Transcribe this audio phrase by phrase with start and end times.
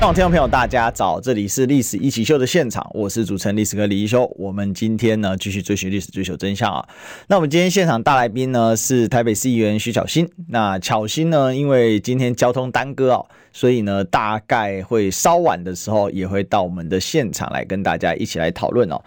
[0.00, 4.30] 各位听众朋友，大家早，这里是《历史一起秀》的现场，我是主持人历史哥李一修。
[4.36, 6.86] 我们今天呢，继续追寻历史，追求真相啊。
[7.28, 10.28] 那我们今天现场大来宾呢是台北市议员徐巧芯。
[10.48, 19.00] 那巧芯呢，因为今天交通耽搁哦，所以呢，大概会稍晚的时候也会到我们的现场来跟大家一起来讨论哦。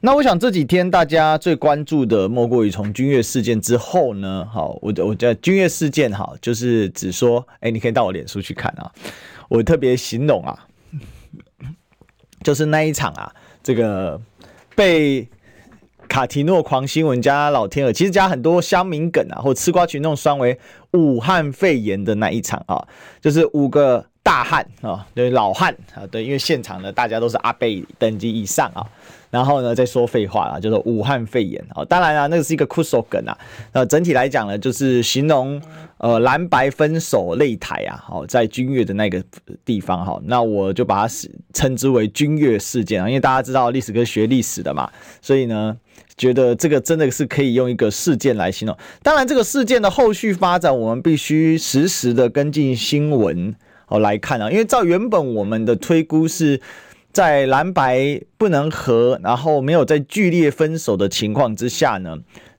[0.00, 8.92] 那我想这几天大家最关注的，莫过于从君悦事件之后呢，好，我我觉得君悦事件哈，就是只说，哎、你可以到我脸书去看啊，
[9.48, 10.66] 我特别形容啊，
[12.42, 14.20] 就是那一场啊，这个
[14.74, 15.28] 被
[16.08, 20.58] 卡提诺狂新闻加老天鹅，其实加很多乡民梗啊，或吃瓜群众酸为
[20.92, 22.86] 武汉肺炎的那一场啊，
[23.20, 28.86] 就是五个大汉啊，对老汉啊，对，因为现场呢大家都是阿贝等级以上啊。
[29.34, 31.84] 然后呢，再说废话啦，就是武汉肺炎啊。
[31.86, 33.36] 当然啊，那个是一个酷手梗啊。
[33.72, 35.60] 那整体来讲呢，就是形容
[35.98, 37.98] 呃蓝白分手擂台啊。
[38.06, 39.20] 好，在君悦的那个
[39.64, 41.14] 地方哈，那我就把它
[41.52, 43.08] 称之为君悦事件啊。
[43.08, 44.88] 因为大家知道历史跟学历史的嘛，
[45.20, 45.76] 所以呢，
[46.16, 48.78] 觉得这个真的是可以用一个事件来形容。
[49.02, 53.52] 当然，这个事件的后续发展，我们必须实时的跟进新闻
[53.88, 54.48] 哦来看啊。
[54.48, 56.60] 因为照原本我们的推估是。
[57.14, 62.18] 在蓝白不能和，然后没有在剧烈分手的情况之下呢，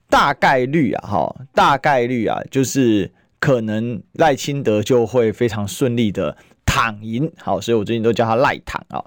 [0.09, 9.03] 大概率啊，哈，大概率啊，就是可能赖清德就会非常顺利的躺赢，好，所以我最近都叫他赖躺啊。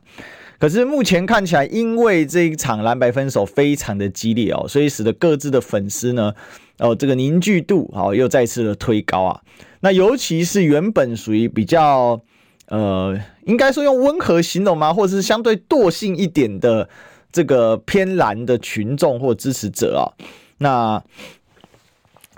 [0.58, 6.34] 可是目前看起来，因为这一场蓝白分手非常的激烈哦，所以使得各自的粉丝呢，
[6.78, 9.40] 哦，这个凝聚度好又再次的推高啊。
[9.80, 12.20] 那尤其是原本属于比较。
[12.68, 14.92] 呃，应该说用温和形容吗？
[14.92, 16.88] 或者是相对惰性一点的
[17.32, 20.04] 这个偏蓝的群众或支持者啊？
[20.58, 21.02] 那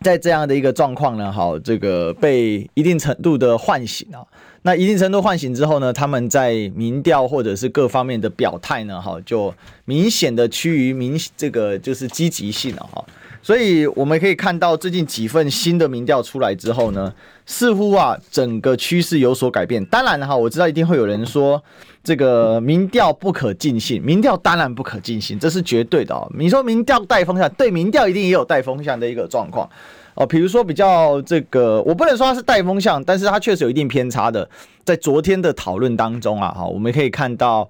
[0.02, 4.24] 在这样的一个状况呢，好，这个被一定程度的唤醒啊。
[4.62, 9.54] 那一定程度唤醒之后呢，他们在民调或者是各方面的表态呢，哈，就
[9.86, 13.04] 明显的趋于明这个就是积极性了哈。
[13.42, 17.12] 所以我们可以看到，最近几份新的民调出来之后呢，
[17.46, 19.82] 似乎啊，整个趋势有所改变。
[19.86, 21.62] 当然哈，我知道一定会有人说，
[22.04, 26.30] 这个民调不可尽信，民调当然不可尽信，这是绝对的哦。
[26.36, 29.68] 你说民调带风向，对，民调一定也有带风向的一个状况
[30.14, 30.26] 哦。
[30.26, 34.46] 比如说比较这个，我不能说它是带风向，但是它确实有一定偏差的。
[34.84, 37.68] 在昨天的讨论当中啊，哈，我们可以看到。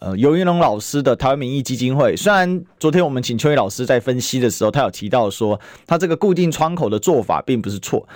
[0.00, 8.06] 呃，游云龙老师的台湾民意基金会，虽然昨天我们请秋怡老师在分析的时候，他有提到说，他这个固定窗口的做法并不是错，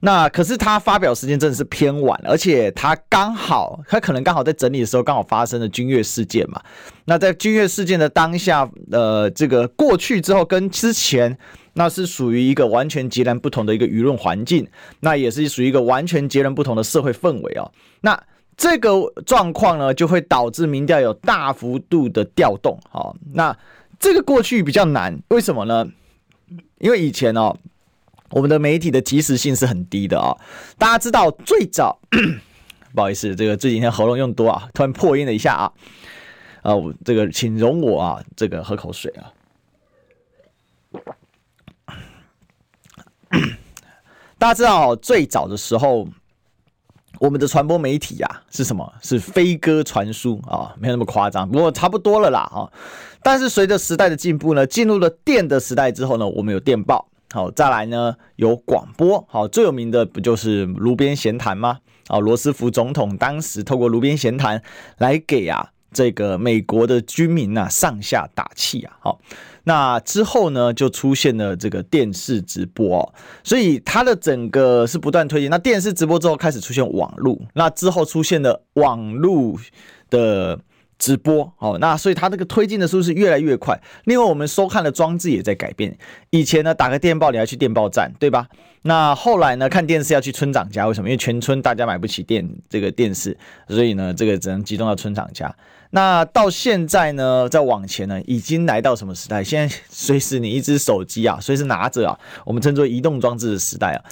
[0.00, 6.60] 那可是他发表时间真的是偏晚，而且他刚好，他可能刚好在整理的时候，刚好发生了君悦事件嘛。
[7.04, 11.38] 那在君悦事件的当下，呃，这个过去之后跟之前，
[11.74, 14.66] 那是属于一个完全截然不同的一个舆论环境，
[15.00, 17.70] 那也是属于一个完全截然不同的社会氛围哦。
[18.00, 18.20] 那
[18.58, 18.90] 这个
[19.24, 22.76] 状况呢，就会导致民调有大幅度的调动。
[22.90, 23.56] 好，那
[24.00, 25.88] 这个过去比较难，为什么呢？
[26.78, 27.56] 因为以前哦，
[28.30, 30.36] 我们的媒体的及时性是很低的啊。
[30.76, 32.00] 大家知道，最早，
[32.92, 35.72] 不好意思，这个这几天喉咙用多啊，突然破音了一下啊。
[36.62, 39.32] 啊，这个请容我啊，这个喝口水啊。
[44.36, 46.08] 大家知道，最早的时候。
[47.18, 48.92] 我们的传播媒体啊，是什么？
[49.02, 52.70] 是飞鸽传书啊，没有那么夸张，不过差不多了啦啊。
[53.22, 61.78] 但是随着时代的进步呢，进入了电的时代之后呢，我们有电报，好，再来呢有广播，好，最有名的不就是炉边闲谈吗？
[62.06, 64.62] 啊，罗斯福总统当时透过炉边闲谈
[64.98, 69.20] 来给啊这个美国的军民呐上下打气啊，好。
[69.68, 73.12] 那之后呢，就出现了这个电视直播哦，
[73.44, 75.50] 所以它的整个是不断推进。
[75.50, 79.60] 那电视直播之后开始出现网络，那之后出现了网络
[80.08, 80.58] 的
[80.98, 83.78] 直播哦，那所以它这个推进的速度是越来越快。
[84.04, 85.94] 另外，我们收看的装置也在改变。
[86.30, 88.48] 以前呢，打个电报你要去电报站，对吧？
[88.82, 91.10] 那后来呢，看电视要去村长家，为什么？
[91.10, 93.36] 因为全村大家买不起电这个电视，
[93.68, 95.54] 所以呢，这个只能集中到村长家。
[95.90, 99.42] 那到现在呢，再往前呢，已经来到什么时代？
[99.42, 104.04] 现在随时你一只手机啊，随时拿着啊，我们称作移动装置的时代啊。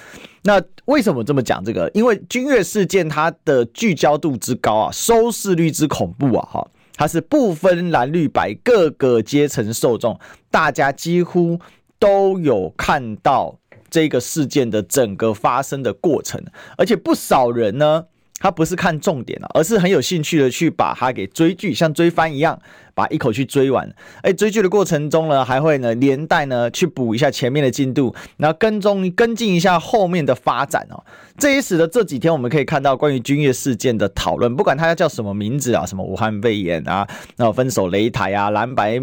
[0.42, 1.90] 那为什么这么讲这个？
[1.92, 10.18] 因为君越事件它的聚焦度之高啊，收视率之恐怖啊，哈，它是不分蓝绿白各个阶层受众，
[10.50, 11.60] 大家几乎
[11.98, 13.58] 都有看到
[13.90, 16.42] 这个事件的整个发生的过程，
[16.78, 18.06] 而且不少人呢。
[18.38, 22.60] 他不是看重点啊，而是很有兴趣的去把它给追剧，像追番一样，
[22.94, 23.90] 把一口气追完。
[24.20, 31.02] 哎，追剧的过程中呢，还会呢连带呢去补一下前面的进度，然后跟踪跟进一下后面的发展哦。
[31.38, 39.00] 这也使得这几天我们可以看到关于军乐事件的讨论，不管它叫什么名字啊，什么武汉肺炎啊，然后分手擂台啊，蓝白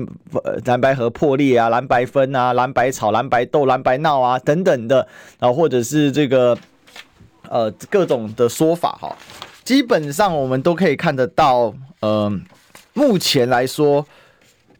[0.65, 5.07] 蓝白河破裂啊，蓝白分啊，蓝白吵，蓝白斗，蓝白闹啊等等的，
[5.39, 6.56] 然后或者是这个。
[7.54, 9.16] 呃，各种的说法哈，
[9.64, 11.72] 基本上我们都可以看得到。
[12.00, 12.42] 呃，
[12.94, 14.04] 目前来说，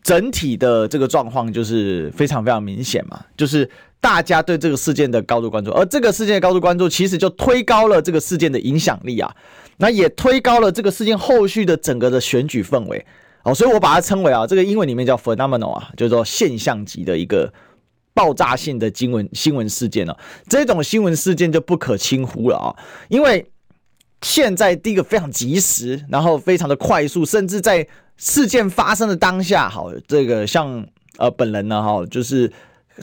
[0.02, 3.70] 整体的这个状况就是非常非常明显嘛，就是
[4.02, 9.32] 大家对这个事件的高度关注，而这个事件的高度关注，其实就推高了这个事件的影响力啊，
[9.78, 13.06] 那也推高了这个事件后续的整个的选举氛围。
[13.44, 17.54] 哦，所以我把它称为啊，这个英文里面叫 phenomenal 啊，就是说现象级的一个。
[18.14, 22.76] 爆炸性的新闻新闻事件呢、啊，这种新闻事件就不可轻忽了啊！
[23.10, 23.44] 因为
[24.22, 30.86] 现在第一个非常及时，然后非常的快速，甚至在事件发生的当下，好，这个像
[31.18, 32.52] 呃本人呢，哈，就是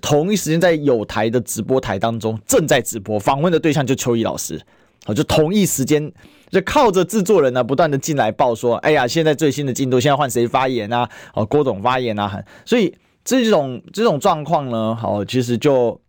[0.01, 4.63] 同一时间在有台的直播台当中正在直播，访问的对象就邱毅老师，
[5.05, 6.13] 好，就同一时间
[6.51, 11.09] 就靠着制作人呢不断的进来报说，哎呀，现在最新的进度，现在换谁发言啊？
[11.35, 12.95] 哦，郭总发言啊，所以。
[13.25, 16.01] 这种这种状况呢，好，其实就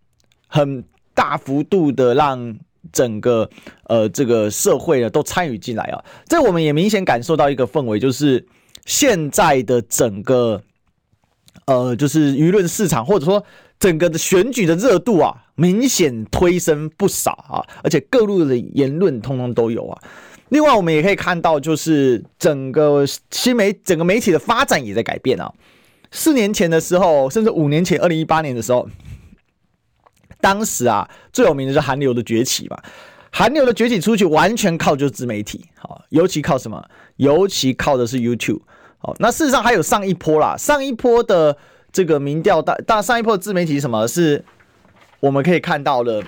[0.47, 2.55] 很大幅度的让
[2.91, 3.49] 整个
[3.83, 6.03] 呃这个社会呢都参与进来啊。
[6.27, 8.45] 这我们也明显感受到一个氛围，就是
[8.85, 10.61] 现在的整个
[11.65, 13.43] 呃就是舆论市场或者说
[13.79, 20.01] 整个的选举的热度啊，明显推升不少啊，而且各路的言论通通都有啊。
[20.49, 25.49] 另外，我们也可以看到，就是整个新媒整个媒体的发展也在改变啊。
[26.11, 28.87] 四年前的时候，甚至五年前，二零一八年的时候，
[30.41, 32.77] 当时啊，最有名的是韩流的崛起嘛。
[33.31, 36.85] 韩流的崛起出去，完全靠就是自媒体，好，尤其靠什么？
[37.15, 38.59] 尤其靠的是 YouTube。
[38.97, 41.57] 好，那事实上还有上一波啦，上一波的
[41.93, 44.05] 这个民调大，大上一波的自媒体什么？
[44.05, 44.43] 是
[45.21, 46.21] 我们可以看到的，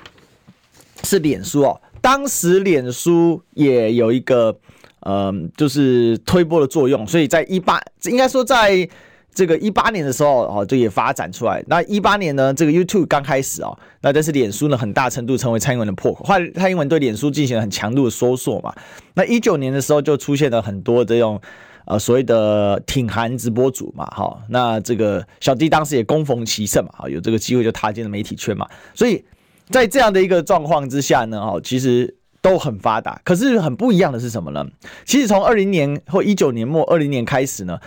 [1.04, 1.82] 是脸书哦。
[2.00, 4.58] 当时脸书也有一个，
[5.02, 8.88] 嗯、呃，就是推波的作用，所以在一八，应该说在。
[9.34, 11.64] 这个一八年的时候哦，就也发展出来。
[11.68, 16.26] 那一八年呢，这个 YouTube 刚开始哦，那但是脸书呢，很大程度成为蔡英文的破口。
[16.56, 18.74] 蔡英文对脸书进行了很强度的搜索嘛。
[19.16, 21.42] 那一九年的时候，就出现了很多这种
[21.86, 24.40] 呃所谓的挺韩直播主嘛，哈。
[24.50, 28.68] 那这个小弟当时也恭逢其盛嘛，有这个机会就踏进了媒体圈嘛。
[28.94, 29.24] 所以
[29.70, 33.20] 在这样的一个状况之下呢，哦，其实都很发达。
[33.24, 34.64] 可是很不一样的是什么呢？
[35.06, 37.80] 其实从二零年或一九年末二零年开始呢。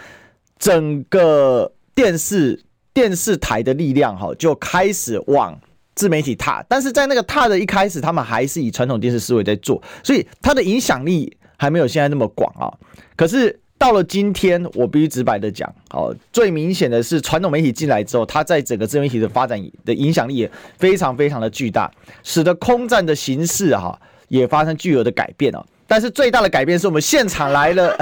[0.58, 2.62] 整个电视
[2.92, 5.58] 电视台的力量哈，就开始往
[5.94, 12.72] 自媒体踏，但是在那个踏的一开始，他们还是以传统电视思维在做，所以它的影响力还没有现在那么广啊。
[13.16, 21.90] 可是到了今天，我必须直白的讲，哦，最明显的是传统媒体进来之后，它在整个自媒体的发展的影响力也非常非常的巨大，
[22.22, 23.98] 使得空战的形式哈
[24.28, 25.64] 也发生巨额的改变哦。
[25.86, 27.96] 但是最大的改变是我们现场来了，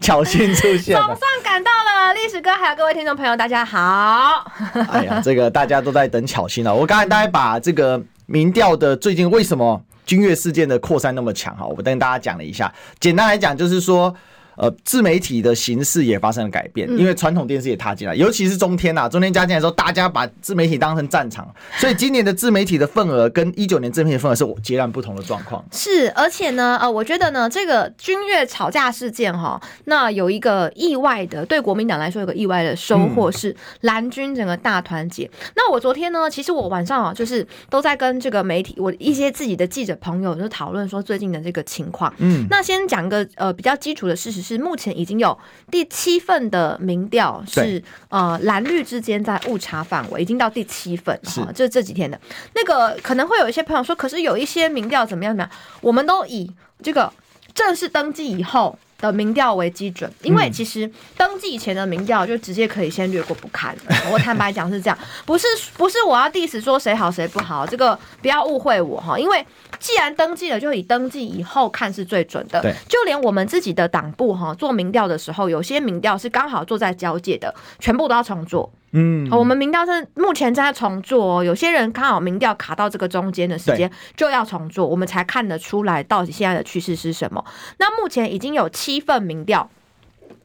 [0.00, 1.77] 巧芯出现了，总算赶到了。
[2.14, 4.44] 历史哥还有各位听众朋友，大家好。
[4.90, 6.74] 哎呀，这个大家都在等巧心了。
[6.74, 12.72] 我刚才大概把这个民调的最近为什么君越事件的扩散那么强哈，我跟大家讲了一下。
[13.00, 14.14] 简单来讲，就是说。
[14.58, 21.48] 呃，自媒体的形式也发生了改变，因为传统电视也踏进来，尤其是中天呐、啊，中天加进来的时候，大家把自媒体当成战场，
[21.78, 25.64] 所以今年的自媒体的份额跟一九年自媒体的份额是截然不同的状况。
[25.70, 35.30] 是，而且呢，呃，我觉得呢，这个君越吵架事件哈，那有一个意外的，对国民党来说有个意外的收获是蓝军整个大团结。
[35.54, 42.12] 那我昨天呢，其实我晚上啊，就是都在跟这个媒体，我一些自己的记者朋友就讨论说最近的这个情况。
[42.18, 44.47] 嗯，那先讲个呃比较基础的事实。
[44.48, 45.36] 是目前已经有
[45.70, 52.18] 第七份的民调是呃蓝绿之间在误差范围，已经到第七份哈，这这几天的。
[52.54, 55.50] 那个可能会有一些朋友说，可是有一些民调怎么样怎么样，
[55.80, 56.50] 我们都以
[56.82, 57.12] 这个
[57.54, 63.76] 正式登记以后的民调为基准，因为其实登记以前的民调就直接可以先略过不看。
[64.12, 69.46] 我坦白讲是这样，不是不是我要 diss 说谁好谁不好，这个不要误会我哈，因为。
[69.78, 72.60] 既然登记了，就以登记以后看是最准的。
[72.60, 78.68] 对，就连我们自己的党部哈做民调的时候，有些民调是刚好做在交界的，全部都要重做。
[78.92, 87.44] 嗯，我们民调是目前正在重做，哦有些人刚好民调卡到这个中间的时间，就要重做，我们才看得出来到底现在的趋势是什么。
[87.78, 89.70] 那目前已经有七份民调。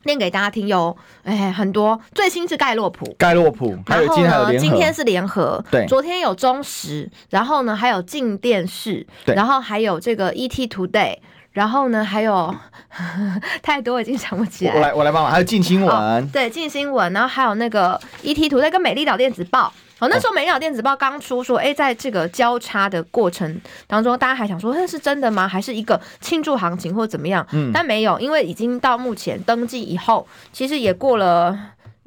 [0.05, 11.17] 念给大家听有，哎，很多最新是盖洛普，盖洛普，还有今天今天是联合，对，昨天有中时，然后呢还有静电视，对，然后还有这个 ET Today，
[11.53, 12.55] 然后呢还有呵
[12.89, 19.71] 呵太多已经想不起来，我来我来帮忙，还有近新闻，对，近新闻，然后还有那个 ET Today 跟美丽岛电子报。
[19.99, 25.47] 哦，那时候《美丽岛电子报》刚出，说，哎、欸，在这个交叉的过程当中，大家还想说，那是真的吗？
[25.47, 27.45] 还是一个庆祝行情或怎么样？
[27.53, 31.57] 嗯，但没有，因为已经到目前登记以后，其实也过了。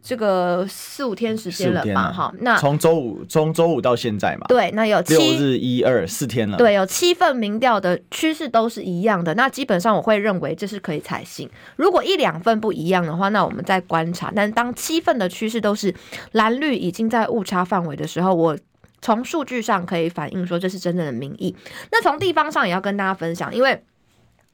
[0.09, 2.13] 这个四五天时间了吧？
[2.13, 6.57] 哈，那从周五从周五到现在嘛，对，那有七六日一二四天了。
[6.57, 9.35] 对，有七份民调的趋势都是一样的。
[9.35, 11.51] 那基本上我会认为这是可以采信。
[11.75, 14.33] 如果一两份不一样的话，那我们再观察。
[14.33, 15.93] 但当七份的趋势都是
[16.31, 18.57] 蓝绿已经在误差范围的时候，我
[19.03, 21.53] 从数据上可以反映说这是真正的民意。
[21.91, 23.83] 那从地方上也要跟大家分享，因为。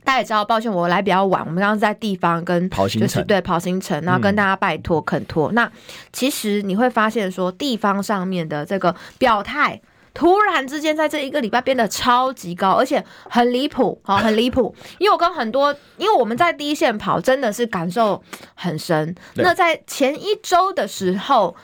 [0.04, 1.40] 大家也知道，抱歉，我来比较晚。
[1.44, 5.52] 我们刚刚在地方跟跑行程，对跑行程，然后跟大家拜托恳托。
[5.52, 5.70] 那
[6.12, 9.80] 其实你会发现，说地方上面的这个表态，
[10.12, 14.74] 突然之间在这一个礼拜变得超级高，而且很离谱，好，很离谱。
[14.98, 18.22] 因为我跟很多，因为我们在第一线跑，真的是感受
[18.54, 19.14] 很深。
[19.34, 21.54] 那在前一周的时候，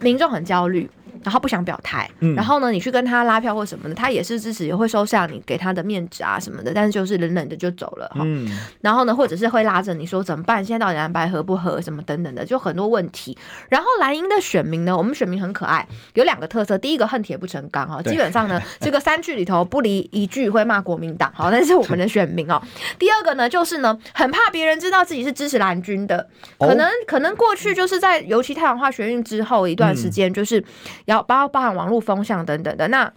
[0.00, 0.88] 民众很焦虑。
[1.24, 8.20] 然后不想表态，嗯，然后呢，你去跟他拉票或什么的，他也是支持，也会收下你给他的面子啊什么的，但是就是冷冷的就走了哈。
[8.24, 8.48] 嗯，
[8.80, 10.64] 然后呢，或者是会拉着你说怎么办？
[10.64, 13.36] 现在到底蓝白合不合什么等等的，就很多问题。
[13.68, 16.76] 然后蓝营的选民呢，我们选民很可爱，有两个特色。
[16.78, 22.60] 第一个恨铁不成钢哈，基本上呢， 这个三句里头不离一句会骂国民党，好，那是我们的选民哦。
[22.98, 30.62] 第二个呢，就是呢，很怕别人知道自己是支持蓝军的，可能可能过去就是在尤其太阳花学运之后一段时间，就是。
[31.08, 33.10] 要包包含网络风向等等的，那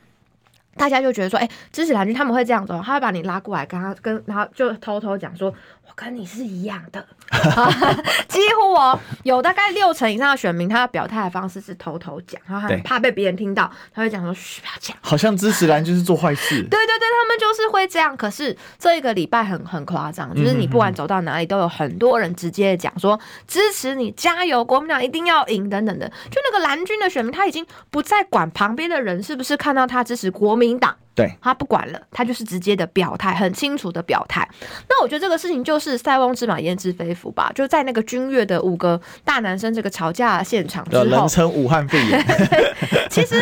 [0.75, 5.53] 大家就觉得说，哎、欸，支持蓝军他们会这样子，他会把你拉过来，跟他跟然后就偷偷讲说。
[5.95, 7.05] 跟你是一样的，
[8.27, 16.62] 几乎哦，有大概六成以上的选民，他的表态的方式是偷偷讲，他很怕被别人听到，他会讲说：“嘘，不要讲。”好像支持蓝就是做坏事。
[16.69, 18.15] 对对对，他们就是会这样。
[18.15, 26.07] 可是这一个礼拜很很夸张，就是你不管走到哪里，都有很多人直接讲说支持你，加油，国民党一定要赢等等的。
[26.29, 30.95] 就那个蓝军的选民，他已经不再管旁边的人是不是看到他支持国民党。
[31.13, 34.48] 对，他不管了，他就是直接的表态，很清楚的表态。
[34.89, 37.51] 那我觉得这个事情就是塞翁之马焉知非福吧。
[37.53, 42.25] 就在那个君悦的五个大男生这个吵架现场之后，人称武汉肺炎。
[43.12, 43.36] 其实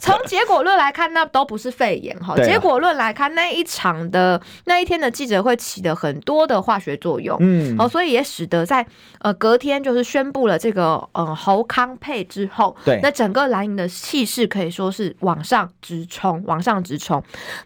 [0.00, 2.36] 从结果论来看，那都不是肺炎哈。
[2.36, 8.86] 结果论来看，那一场的那一天的记者会起的很多的化学作用，嗯，哦，所以也使得在
[9.18, 17.15] 呃隔天就是宣布了这个呃侯康配之后，对，那整个蓝营的气势可以说是往上直冲，往上直冲。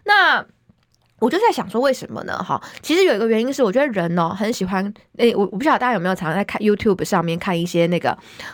[0.03, 0.45] 那
[1.21, 2.35] 我就在想说，为什么呢？
[2.37, 4.83] 哈，其实有一个原因是，我觉得人哦很喜欢。
[5.17, 8.09] 诶、欸，我我不晓得大家有没有常常在看 YouTube 上面看一些那个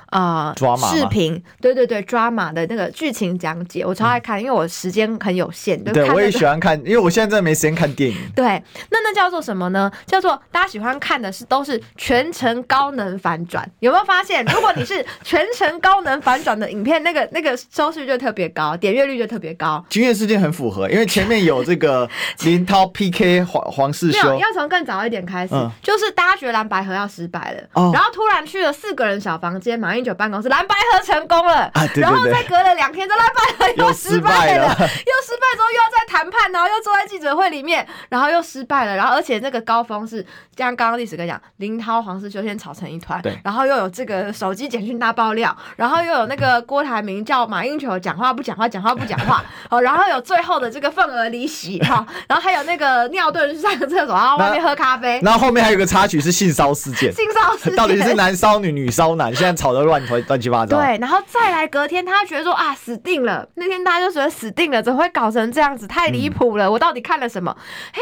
[0.08, 5.82] 啊、呃、视频，对对对，drama 的那个剧情讲解，我超爱看，嗯、因为我时间很有限。
[5.82, 8.18] 对，我也喜欢看，因为我现在真的没时间看电影。
[8.36, 8.44] 对，
[8.90, 9.90] 那那叫做什么呢？
[10.06, 13.66] 叫做大家喜欢看的是都是全程高能反转。
[13.80, 19.86] 有没有发现，如果你是全程高能反转的影片，那个那个收视率就特别高，点阅率就特别高。
[19.90, 22.10] 君悦事件很符合，因为前面有这个
[22.58, 26.58] 林涛 PK 黄黄世修，要从更早一点开始，嗯、就是大家觉得。
[26.58, 56.38] 蓝白合要失败了，哦、然后突然去了四个人小房间，马英九办公室，蓝白合成功了，啊、对对对，然后再隔了两天，这蓝白合又失败了， 又失败之后又要再谈判，然后又坐在记者会里面，然后又失败了，然后而且那个高峰是像刚刚历史哥讲，林涛、黄世修先吵成一团，对，然后又有这个手机简讯大爆料，然后又有那个郭台铭叫马英九讲话不讲话，讲话不讲话， 哦，然后有最后的这个份额离席 哈，然后还有那个尿遁去上个厕所，然后外面喝咖啡，然后后面还有个插曲是。
[56.38, 59.34] 性骚事件，性骚事件到底是男骚女，女骚男？
[59.34, 60.78] 现在吵得乱乱七八糟。
[60.78, 63.44] 对，然后再来隔天，他觉得说啊，死定了。
[63.56, 65.88] 那天大家就觉得死定了，怎么会搞成这样子？
[65.88, 66.66] 太离谱了！
[66.66, 67.58] 嗯、我到底看了什么？
[67.94, 68.00] 哎，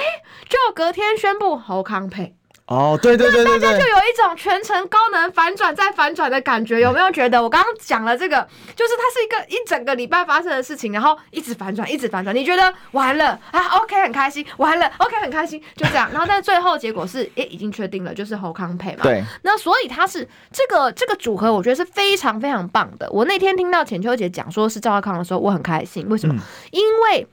[0.50, 2.36] 就隔天宣布侯康配。
[2.68, 7.40] 哦，对对对对，大家就有一种全程高能反转再反转的感觉，有没有觉得？
[7.42, 8.42] 我刚刚讲了这个，
[8.76, 12.36] 就是它是一个一整个礼拜发生的事情，然后一直反转，一直反转。
[12.36, 16.10] 你觉得完了啊？OK，很开心，完了，OK，很开心，就这样。
[16.12, 19.04] 然后但最后结果是，诶，已经确定了，就是侯康配嘛。
[19.04, 19.24] 对。
[19.44, 23.08] 那所以他是这个这个组合，我觉得是非常非常棒的。
[23.12, 26.04] 我那天听到浅秋姐讲说是赵少康的时候，我很开心。
[26.10, 26.34] 为什么？
[26.34, 26.42] 嗯、
[26.72, 27.28] 因为。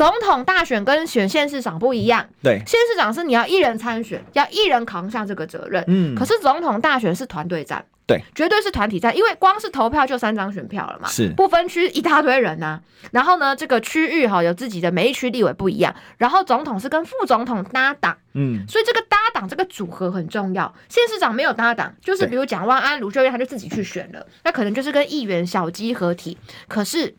[0.00, 7.84] 总统大选跟选县市长不一样，对，县市长是你要一人参选，要一人扛下这个责任，嗯，可是总统大选是团队战。
[8.06, 11.28] 对，绝对是团体战，因为光是投票就三张选票了嘛，是。
[11.36, 12.80] 不分区一大堆人呐、啊。
[13.12, 20.74] 然后呢，这个区域哈有自己的每一区立委不一样，然后总统是跟副总统搭档，嗯，所以这个搭档这个组合很重要。
[20.88, 26.38] 县市长没有搭档，就是比如蒋万安、卢秀燕，他就自己去选了，那可能就是跟议员小鸡合体，
[26.68, 27.14] 可是。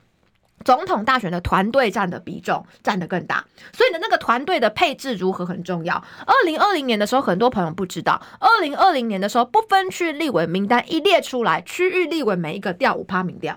[0.63, 5.95] 总统大选的团队占的比重占的更大，所以呢，那个团队的配置如何很重要。
[6.25, 13.53] 二零二零年的时候，很多朋友不知道，二零二零年的时候，不分区立委名单一列出来，区域立委每一个掉五趴民调，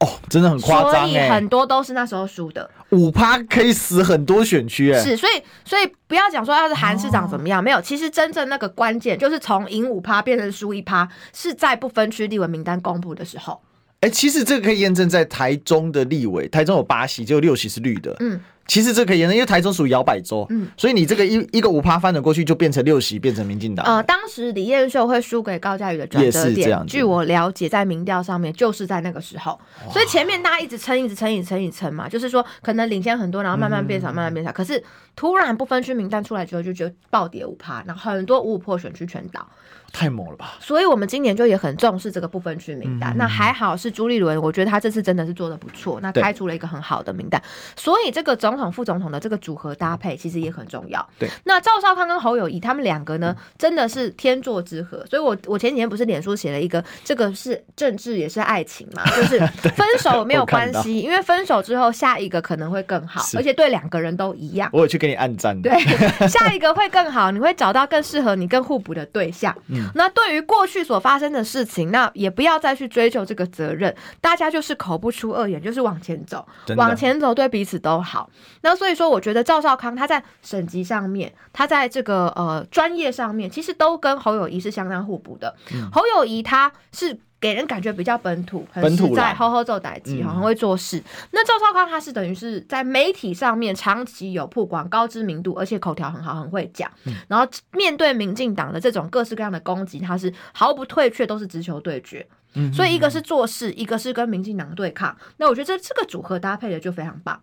[0.00, 2.68] 哦，真的很夸张，所以很多都是那时候输的。
[2.90, 13.60] 五趴可以死很多选区，哎，是，所以所以不要讲说要是韩市长怎么样，哦、没有，其实真正那个关键就是从赢五趴变成输一趴，是在不分区立委名单公布的时候。
[14.00, 18.16] 哎、其实这个可以验证在台中的立委，台中有八席，只有六席是绿的。
[18.20, 20.46] 嗯，其实这个可以验证，因为台中属于摇摆州。
[20.50, 23.84] 嗯，所以你这个一一个五趴翻转过去，就变成六席，变成民进党。
[23.86, 29.58] 呃，当时李彦秀会输给高嘉瑜的转折点，据我了解，在民调上面就是在那个时候。
[29.90, 34.52] 所以前面大家一直撑，一直撑，一直撑，一直撑嘛，就是说可能领先很多，然后慢慢变少，慢慢变少。
[34.52, 34.84] 可是
[35.16, 39.48] 突然不分区名单出来之后，就觉得暴跌五趴，然后很多五五破选区全倒。
[39.90, 40.52] 太猛了吧！
[40.60, 43.10] 所以，我们今年就也很重视这个不分区名单。
[43.14, 47.42] 嗯、那还好是朱立伦，我觉得他这次真的是做的不错，那开出了一个很好的名单。
[47.74, 51.08] 所以，这个总统、副总统的这个组合搭配其实也很重要。
[51.18, 55.02] 对，那赵少康跟侯友谊他们两个呢，真的是天作之合。
[55.08, 59.38] 所以我我前几天不是脸书写了一个，这个是政治也是爱情嘛，就是
[59.70, 64.68] 分手没有关系，因为分手之后下一个可能会更好，而且对两个人都一样。
[64.72, 65.60] 我有去给你按赞。
[65.62, 65.72] 对，
[66.28, 69.56] 下一个会更好，你会找到更适合你、更互补的对象。
[69.94, 76.46] 那对于过去所发生的事情，那也不要再去追究这个责任，大家就是口不出恶言，就是往前走，
[76.76, 78.28] 往前走对彼此都好。
[78.62, 85.54] 那所以说，我觉得赵少康他在省级上面，他在这个呃专业上面，其实都跟侯友谊是相当互补的。
[85.72, 87.18] 嗯、侯友谊他是。
[87.40, 90.98] 给人感觉比较本土，很实在，好好做代志，很会做事。
[90.98, 96.90] 嗯、那赵少康他是等于是在媒体上面长期有曝光、高知名度，而且口条很好，很会讲。
[97.04, 102.26] 嗯、然后面对民进党的这种各式各样的攻击，他是毫不退却，都是直球对决。
[102.54, 105.16] 嗯、所以一个是做事，一个是跟民进党对抗。
[105.36, 107.40] 那我觉得这这个组合搭配的就非常棒。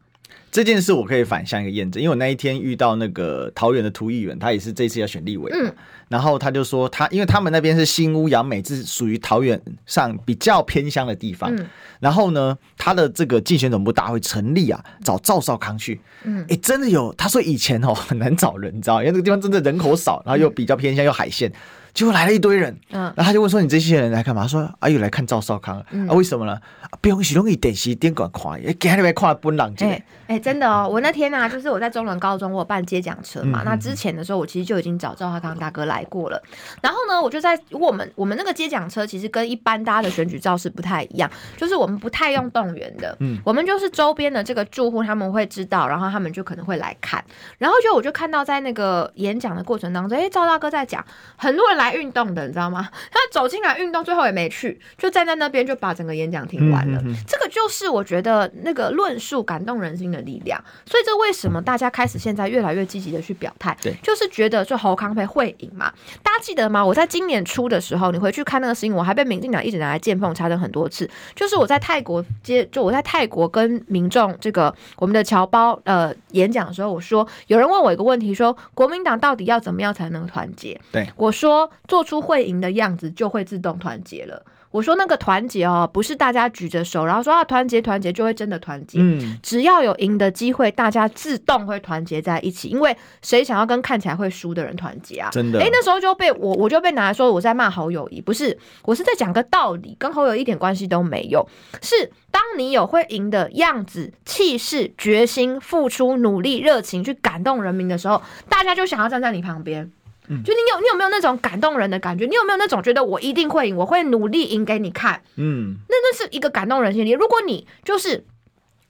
[0.51, 5.73] 这件事我可以反向一个验证，因为我那一天遇到那个桃园的涂议员，他也是这次要选立委，嗯，
[6.07, 11.67] 然后他就说他，因为他们那边是新屋杨美，是属于桃园上比较偏乡的地方，嗯，
[11.99, 21.51] 然后呢，他的这个竞选总部大会成立啊，找赵少康去，嗯，哎，真的有，他说以前哦很难找人，你知道，因为那个地方真的人口少，然后又比较偏乡，又海线。
[21.95, 26.59] 结果来了一堆人，嗯，然后他就问说：“你这些人来干嘛？”他说：“啊，又来看赵少康，嗯、啊，为什么呢？
[27.01, 33.61] 不用许容易点席点管看，给他那边看本人。”哎哎，真的哦，我那天啊，就是我在中仑高中，我有办接讲车嘛。
[33.61, 36.41] 嗯、那之前的时候，我其实就已经找赵少康大哥来过了。
[36.81, 47.23] 然后呢，我就在我们我们那个接讲车，其实跟一般大家的选举造势不太一样，就是我们不太用动员的，嗯，我们就是周边的这个住户他们会知道，然后他们就可能会来看。
[47.59, 51.05] 然后就我就看到在那个演讲的过程当中，哎，赵大哥在讲，
[51.37, 52.89] 很多人来运动的，你知道吗？
[53.11, 56.99] 他走进来运动，最后也没去，就站在那边就把整个演讲听完了。
[57.03, 60.61] 嗯、哼哼，这个就是我觉得那个论述感动人心的力量。
[60.85, 63.77] 所以这为什么大家开始现在越来越积极的去表态？
[63.81, 65.91] 对，就是觉得就侯康培会赢嘛。
[66.23, 66.85] 大家记得吗？
[66.85, 71.09] 我在今年初的时候，你回去看那个新闻，我还被民进党一直拿来见缝插针很多次。
[71.35, 80.79] 就是我在泰国接，就我在泰国跟民众这个我们的侨胞呃演讲的时候，我说有人问我一个问题，说国民党到底要怎么样才能团结？
[80.91, 84.43] 对，我说做出会赢的样子就会自动团结了。
[84.71, 88.99] 我说那个团结哦，不是大家举着手，然后说啊团结团结就会真的团结。
[88.99, 92.67] 嗯，只要有赢的机会，大家自动会团结在一起。
[92.67, 95.29] 因为谁想要跟看起来会输的人团结啊？
[95.31, 95.61] 真的。
[95.61, 101.47] 哎，那时候就被我我就被拿来说我在骂侯友谊，不是，我是在讲个道理，跟侯友一点关系都没有。
[101.81, 109.89] 是当你有会赢的样子、气势、决心、付出、努力、热情去感动人民的时候，大家就想要站在你旁边。
[110.27, 112.25] 就你有你有没有那种感动人的感觉？
[112.25, 115.21] 你有没有那种觉得我一定会赢，我会努力赢给你看？
[115.35, 117.11] 嗯，那那是一个感动人心理。
[117.11, 118.25] 如果你就是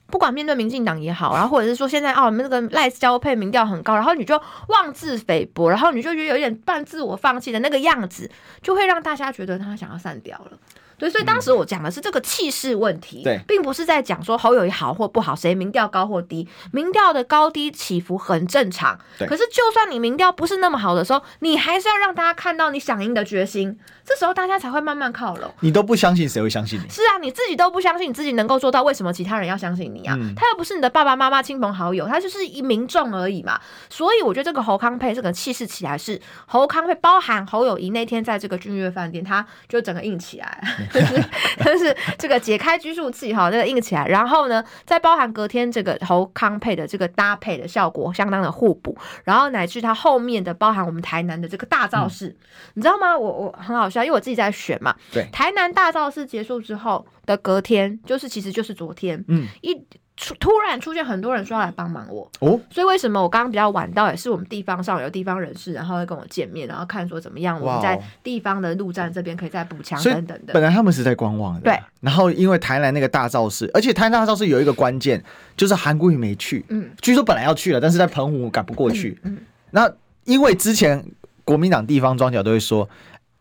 [0.08, 8.30] 不管面对民进党也好，然后或者是说现在哦，你们那个赖交配民调很高，然后你就妄自菲薄，然后你就觉得有点半自我放弃的那个样子，
[8.62, 10.58] 就会让大家觉得他想要散掉了。
[10.98, 18.98] 对，所以当时我讲的是这个气势问题，对，并不是在讲说侯友谊好或不好，谁民调高或低，民调的高低起伏很正常。
[19.18, 25.50] 对，可是就算你民调不是那么好的时候，你还是要让大家看到你响应的决心，这时候大家才会慢慢靠拢。
[25.60, 26.88] 你都不相信，谁会相信你？
[26.88, 30.16] 是啊，你自己都不相信你自己能够做到，为什么其他人要相信你啊？
[30.18, 33.60] 嗯、他又不是你的爸爸妈妈、亲朋好友，他就是一民众而已嘛。
[33.90, 40.85] 所以我觉得这个侯康配这个气势起来是侯康配，包含侯友谊那天在这个君悦饭店，他就整个硬起来。
[40.92, 41.24] 就是
[41.64, 52.36] 就是这个解开拘束器哈，这个硬起来，然后呢，再包含隔天这个侯康配的这个搭配的效果相当的互补，然后乃至它后面的包含我们台南的这个大造势，嗯、
[52.74, 53.16] 你知道吗？
[53.16, 54.94] 我我很好笑，因为我自己在选嘛。
[55.12, 59.86] 对，台南大造势结束之后的隔天，就是其实就是昨天，嗯，一。
[60.16, 70.54] 突突然出现很多人说要来帮忙我哦，所以为什么我刚刚比较晚到，也是我们地方上有地方人士，然后会跟我见面，然后看说怎么样，我们在地方的陆战这边可以再补强等等的。
[70.54, 71.78] 本来他们是在观望的，对。
[72.00, 75.22] 然后因为台南那个大造势，而且台南大造势有一个关键，
[75.54, 79.38] 就是韩国瑜没去，嗯，据说本来要去了，但是在澎湖赶不过去，嗯。
[79.70, 79.92] 那
[80.24, 81.04] 因为之前
[81.44, 82.88] 国民党地方庄脚都会说。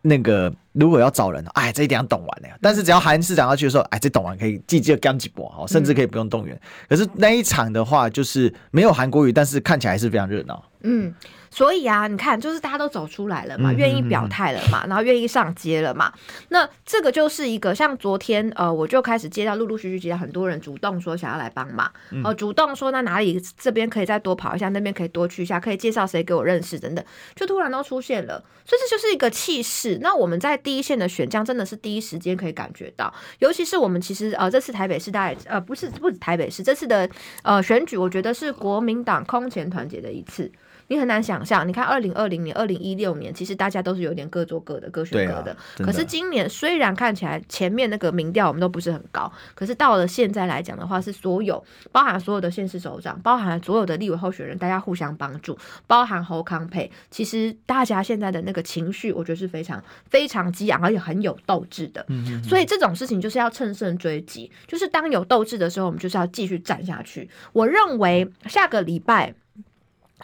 [0.08, 2.56] 那个如果要找人，哎，这一点要懂完的呀。
[2.62, 6.60] 但是只要韩市长要去的时候，哎，这懂完可以积极的干几波哈，甚至可以不用动员。
[6.88, 10.64] 可是那一场的话，就是没有韩国语，但是看起来还是非常热闹。
[10.84, 11.12] 嗯。
[11.56, 16.12] 所以啊，你看，就是大家都走出来了嘛，愿意表态了嘛，然后愿意上街了嘛。
[16.50, 21.90] 那这个就是一个像昨天，呃，我就开始接到陆陆续续接到很多人主动说想要来帮忙，
[22.26, 27.06] 呃，主动说那哪里这边可以再多跑一下，那边可以多去一下，可以介绍谁给我认识等等，
[27.38, 28.44] 就突然都出现了。
[28.66, 29.98] 所以这就是一个气势。
[30.02, 37.10] 那我们在第一线的选将真的是第一时间可以感觉到，尤其是我们其实呃这次台北市大概呃不是不止台北市这次的
[37.44, 40.52] 呃选举，我觉得是国民党空前团结的一次。
[40.88, 45.52] 你很难想象，你看二零二零年、二零一六年，其实大家都是有点各做各的、各选各的。
[45.52, 62.06] 啊、可是今年虽然看起来前面那个民调我们都不是很高，可是到了现在来讲的话，是所有包含所有的县市首长，包含所有的立委候选人，大家互相帮助，包含侯康配，其实大家现在的那个情绪，我觉得是非常非常激昂，而且很有斗志的。
[62.10, 62.44] 嗯嗯嗯。
[62.44, 67.30] 所以这种事情就是要乘胜追击，就是当有斗志的时候，我们就是要继续战下去。
[67.54, 69.34] 我认为下个礼拜。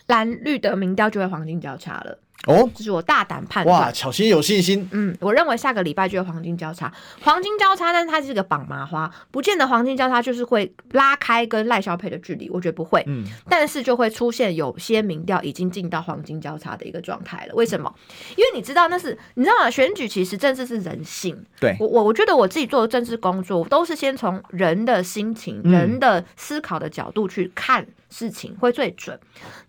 [0.07, 2.17] 蓝绿的民调就会黄金交叉了。
[2.47, 3.81] 哦，这是我大胆判断。
[3.81, 4.87] 哇，巧心有信心。
[4.91, 13.03] 嗯，我认为下个礼拜就会黄金交叉，黄金交叉，但是它是个绑麻花，不见得黄金交叉就是会拉开跟赖萧配的距离，我觉得不会。
[13.05, 17.53] 嗯，但是就会出现有些民调已经进到黄金交叉的一个状态了。
[17.53, 17.93] 为什么？
[18.35, 19.69] 因为你知道那是你知道吗？
[19.69, 21.45] 选举其实政治是人性。
[21.59, 27.85] 对，我我我觉得我自己做的政治工作，都是先从人的心情、人的思考的角度去看。
[28.13, 29.17] 事情会最准。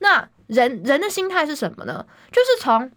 [0.00, 2.04] 那人人的心态是什么呢？
[2.30, 2.90] 就是从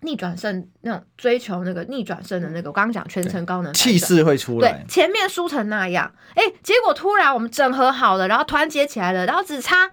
[0.00, 2.68] 逆转胜那种追求那个逆转胜的那个。
[2.68, 4.72] 我刚刚讲全程高能气势会出来。
[4.72, 9.90] 对，前面输成那样，哎，结果突然我们整合好了，然后团结起来了，然后只差。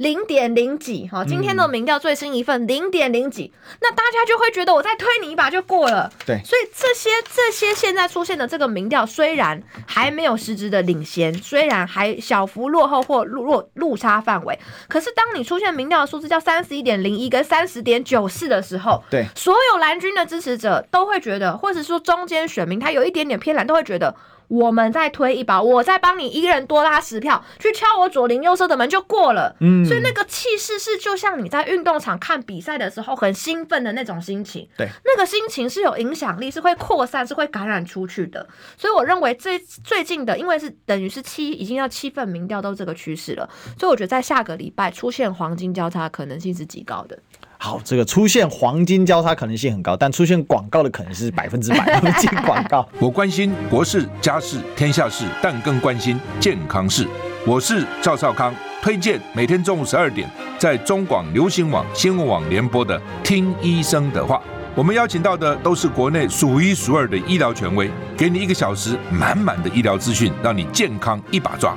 [0.00, 6.10] 零点零几哈，今天的民调最新一份零点零几，那大家就会觉得我再推你一把就过了。
[6.24, 14.58] 对，所以这些这些现在出现的这个民调，虽然还没有实质的领先，虽然还小幅落后或落落误差范围，
[14.88, 24.16] 可是当你出现民调的数字叫三十一点零一跟三十点九四的时候，对，所有蓝军的支持者都会觉得，或者说中间选民他有一点点偏蓝，都会觉得。
[24.50, 29.54] 我们再推一把，我再帮你一个人多拉十票，去敲我左邻右舍的门就过了。
[29.60, 34.68] 嗯，所以那个气势是就像你在运动场看比赛的时候很兴奋的那种心情。
[34.76, 38.48] 对，那个心情是有影响力，是会扩散，是会感染出去的。
[38.76, 47.16] 所以我认为最最近的，因为是等于是七已经要七份民调都这个趋势了，所以我觉得在下个礼拜出现黄金交叉可能性是极高的。
[47.62, 52.88] 好，这个出现黄金交叉可能性很高，但出现广告的可能是 百分之百的进广告。
[52.98, 57.06] 我关心国事、家事、天下事，但更关心健康事。
[57.46, 60.26] 我是赵少康，推荐每天中午十二点
[60.58, 64.36] 在中广流行网、新闻网联播的《听医生的话》。
[64.74, 71.76] 我们邀请到的都是国内数一数二的医疗权威，给你一个小时满满的医疗资讯，让你健康一把抓。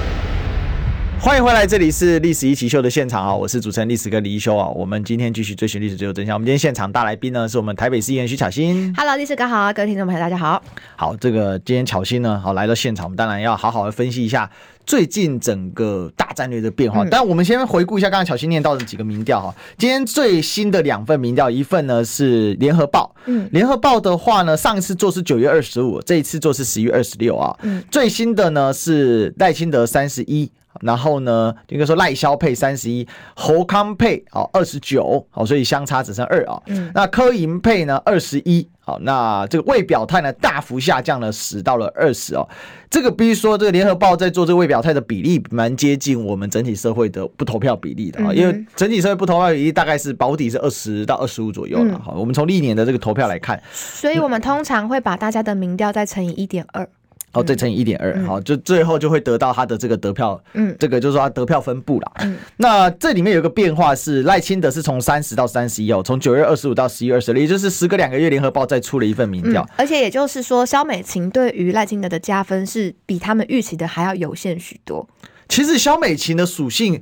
[1.23, 3.35] 欢迎回来，这里是历史一起秀的现场啊！
[3.35, 4.67] 我是主持人历史哥李一修啊。
[4.69, 6.33] 我们今天继续追寻历史，最后真相。
[6.33, 8.91] 我们今天现场大来宾呢，是我们台北市议员徐巧芯。
[8.97, 10.59] Hello，历史哥好，各位听众朋友大家好。
[10.95, 14.49] 好，这个今天巧芯呢，好来到现场，我们当然要好好的分析一下
[14.83, 17.03] 最近整个大战略的变化。
[17.03, 19.55] 嗯、但我们先回顾一下刚刚巧芯念到的几个民调哈。
[19.77, 27.55] 今天最新的两份民调，一份呢是联合报，嗯，联合报的话呢，上一次做是九月二十五，这一次做是十一月二十六啊。
[27.61, 30.51] 嗯，最新的呢是赖清德三十一。
[30.79, 33.05] 然后呢，应该说赖萧配三十一，
[33.35, 36.61] 侯康配哦二十九，好，所以相差只剩二啊。
[36.67, 42.47] 嗯，那柯银配呢二十一，好，那这个未表态呢大幅下降了十到了二十哦。
[42.89, 51.99] 这个比如说这个联合报在做这个未表态的比例，蛮接近我们整体社会的不投票比例的啊，嗯、因为整体社会不投票比例大概是保底是二十到二十五左右了。
[51.99, 56.87] 好，我们从历年的这个投票来看，所以我们通常会把大家的民调再乘以一点二。
[57.33, 62.11] 哦，再乘以一点二，好，就最后就会得到他的这个得票，嗯，这个就是说他得票分布了。
[62.19, 75.07] 嗯，那这里面有一个变化是赖清德是从三十到三十一哦，从九月二十五到十一月二十六，也就是时隔两个月，联合报再出了一份民调，嗯，而且也就是说，萧美琴对于赖清德的加分是比他们预期的还要有限许多。
[75.47, 76.99] 其实萧美琴的属性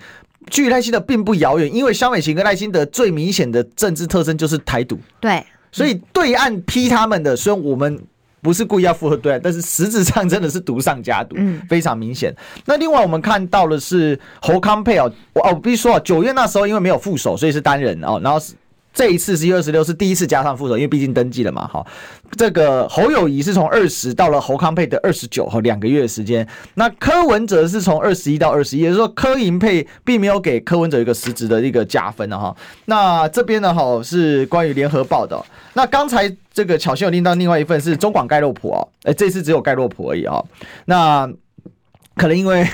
[0.52, 8.00] 距赖清德并不遥远，因为萧美琴跟赖清德最明显的政治特征就是台独，对，所以对岸批他们的，虽然我们。
[8.42, 12.36] 不是故意要附和对岸，但是实质上真的是毒上加毒，嗯，非常明显。
[12.66, 18.54] 那另外我们看到的是侯康佩哦，我哦必须说啊，九月那时候因为没有副手，所以是单人哦，然后是。
[18.94, 21.86] 这一次十一月二十六是第一次加上副手，因为毕竟登记了嘛，哈。
[22.32, 26.46] 这个侯友谊是从二十到了侯康配的二十九，哈，两个月的时间。
[26.74, 32.56] 那柯文哲是从二十一到二十一，也就是说柯银配并没有给柯文哲一个实质的一个加分的哈。
[32.86, 35.42] 那这边呢，哈是关于联合报的。
[35.74, 40.44] 那刚才这个巧心有听到另外一份是中广盖洛普哦，哎，这次只有盖洛普而已啊。
[40.86, 41.32] 那
[42.16, 42.68] 可能因为。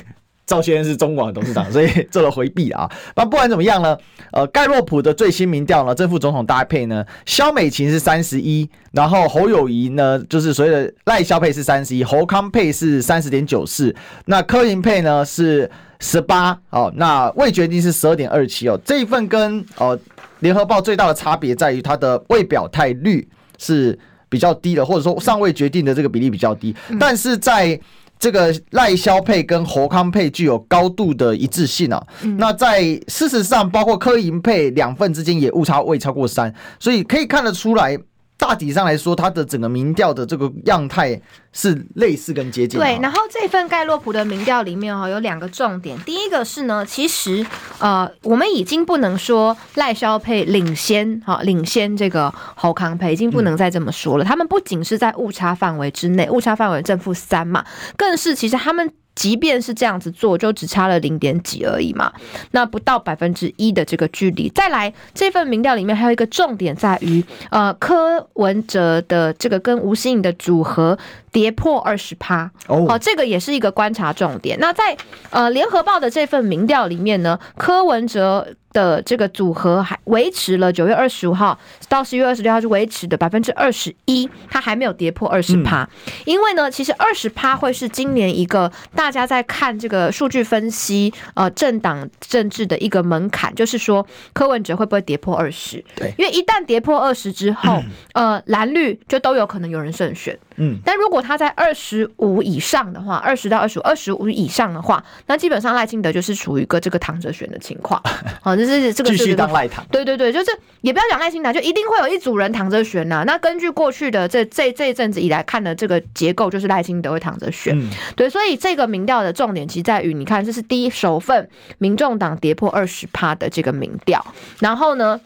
[0.45, 2.89] 赵先生是中广的董事长，所以做了回避啊。
[3.15, 3.97] 那不管怎么样呢，
[4.31, 18.79] 呃，盖洛普的最新民调呢，正副总统搭配呢，萧美琴是三十一，然后侯友谊呢，就是所谓的赖萧配是三十一，侯康配是三十点九四，那柯林配呢是十八，哦，那未决定是十二点二七哦。
[18.85, 19.97] 这一份跟呃
[20.39, 23.27] 联合报最大的差别在于它的未表态率
[23.57, 23.97] 是
[24.29, 27.79] 比较低的，或者说尚未决定的这个比例比较低，但是在
[28.17, 37.97] 这个赖萧配跟侯康配具有高度的一致性啊，嗯、那在事实上，包括柯银配两份之间也误差未超过三，所以可以看得出来。
[38.37, 41.19] 大体上来说，它的整个民调的这个样态
[41.53, 42.79] 是类似跟接近。
[42.79, 45.97] 对，然后这份盖洛普的民调里面哈，有两个重点。
[46.01, 47.45] 第一个是呢，其实
[47.79, 54.25] 呃，我们已经不能说赖萧配领先哈，领先这个侯康配，已经不能再这么说了。
[54.25, 57.65] 他们不仅是在误差范围之内，误差范围正负三嘛，
[57.97, 58.93] 更是其实他们。
[59.15, 62.11] 即便是这样子做，就只差了零点几而已嘛，
[62.51, 64.49] 那不到百分之一的这个距离。
[64.49, 70.97] 再来，这份民调里面还有一个重点在于，呃，柯文哲的这个跟吴欣颖的组合
[71.35, 74.57] 跌破二十趴，哦，这个也是一个观察重点。
[74.57, 74.95] 那在
[75.31, 78.55] 呃联合报的这份民调里面呢，柯文哲。
[78.75, 85.89] 的这个组合还维持了九月二十五号到十月二十六号是维持的百分之二十一，它还没有跌破二十趴。
[86.25, 95.81] 因为呢，其实二十趴会是今年一个大家在看这个数据分析呃政党政治的一个门槛，就是说柯文哲会不会跌破二十？
[95.95, 100.37] 对，因为一旦跌破二十之后， 呃蓝绿就都有可能有人胜选。
[100.57, 108.01] 嗯，但如果他在二十五以上的话，二十到二十五，二十五以上的话，那基本上赖清德就是处于一个这个躺着选的情况。
[108.41, 109.85] 好， 就是这个继续当赖躺。
[109.91, 113.23] 对对对，就是也不要讲赖清德，就一定会有一组人躺着选呐。
[113.25, 117.77] 那根据过去的这这这一阵子以来看的这个结构，就是赖清德会躺着选。
[117.77, 124.25] 嗯、对，所以这个民调的重点其实在于，你看这是第一首份民众党跌破二十趴的这个民调，
[124.59, 125.19] 然后呢，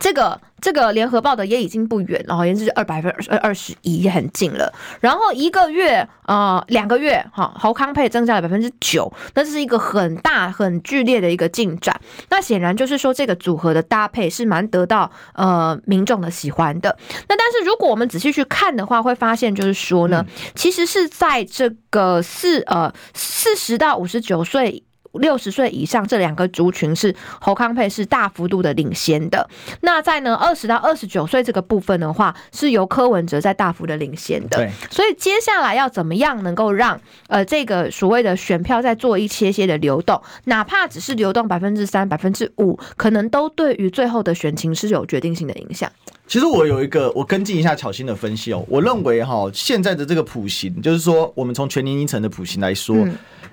[0.00, 0.40] 这个。
[0.60, 4.74] 这个联合报的也已经不远了，好像是二百分二二十一，也很近了。
[4.98, 12.00] 然后一个月呃两个月哈，侯康配增加了百分之九，那这是一个很大很剧烈的一个进展。
[12.30, 16.98] 那显然就是说这个组合的搭配是蛮得到呃民众的喜欢的。
[17.28, 24.82] 那但是如果我们仔细去看的话，会发现就是说呢，其实是在这个四呃四十到五十九岁。
[25.18, 29.48] 六十岁以上这两个族群是侯康佩是大幅度的领先的，
[29.82, 34.56] 那在呢二十到二十九岁这个部分的话，是由柯文哲在大幅的领先的。
[34.56, 45.90] 对，所以接下来要怎么样能够让呃这个所谓的选票再做一些些的流动，哪怕只是流动百分之三、百分之五，可能都对于最后的选情是有决定性的影响。
[46.26, 52.96] 其实我有一个，我跟进一下巧心的分析哦，我认为哈现在的这个普行，就是说我们从全年龄层的普行来说，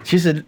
[0.04, 0.44] 其实。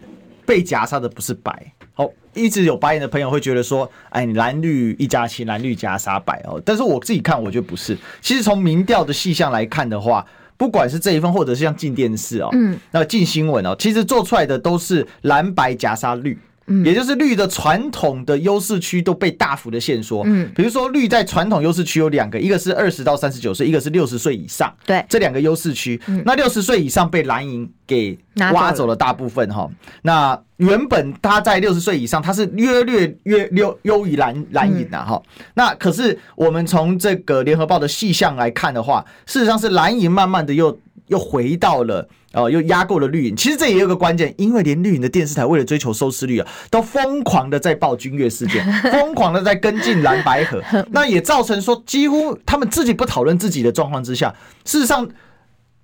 [0.48, 1.52] 被夹杀的不是白。
[1.96, 6.58] 哦，一直有白眼的朋友会觉得说，哎，你蓝绿一家亲，蓝绿夹杀白哦。
[6.64, 7.94] 但是我自己看，我觉得不是。
[8.22, 10.24] 其实从民调的细项来看的话，
[10.56, 16.38] 不管是这一份，或者是像进电视哦，嗯，那进新闻哦，其实做出来的都是蓝白夹杀绿。
[16.84, 28.18] 也就是绿的传统的优势区都被大幅的限缩，嗯，比如说绿在传统优势区有两个，一个是二十到三十九岁，一个是六十岁以上，对，这两个优势区，那六十岁以上被蓝营给
[28.52, 29.68] 挖走了大部分哈，
[30.02, 35.22] 那原本他在六十岁以上，他是约略约优优于蓝蓝营的哈，
[35.54, 42.08] 那可是我们从这个联合报的细项来看的话，事实上是蓝营慢慢的又又回到了。
[42.38, 43.36] 哦，又压过了绿营。
[43.36, 50.62] 其实这也有个关键，因为连绿营的电视台为了追求收视率啊，都疯狂的在报君悦事件，疯狂的在跟进蓝白合。
[50.92, 55.08] 那也造成说，几乎他们自己不讨论自己的状况之下，事实上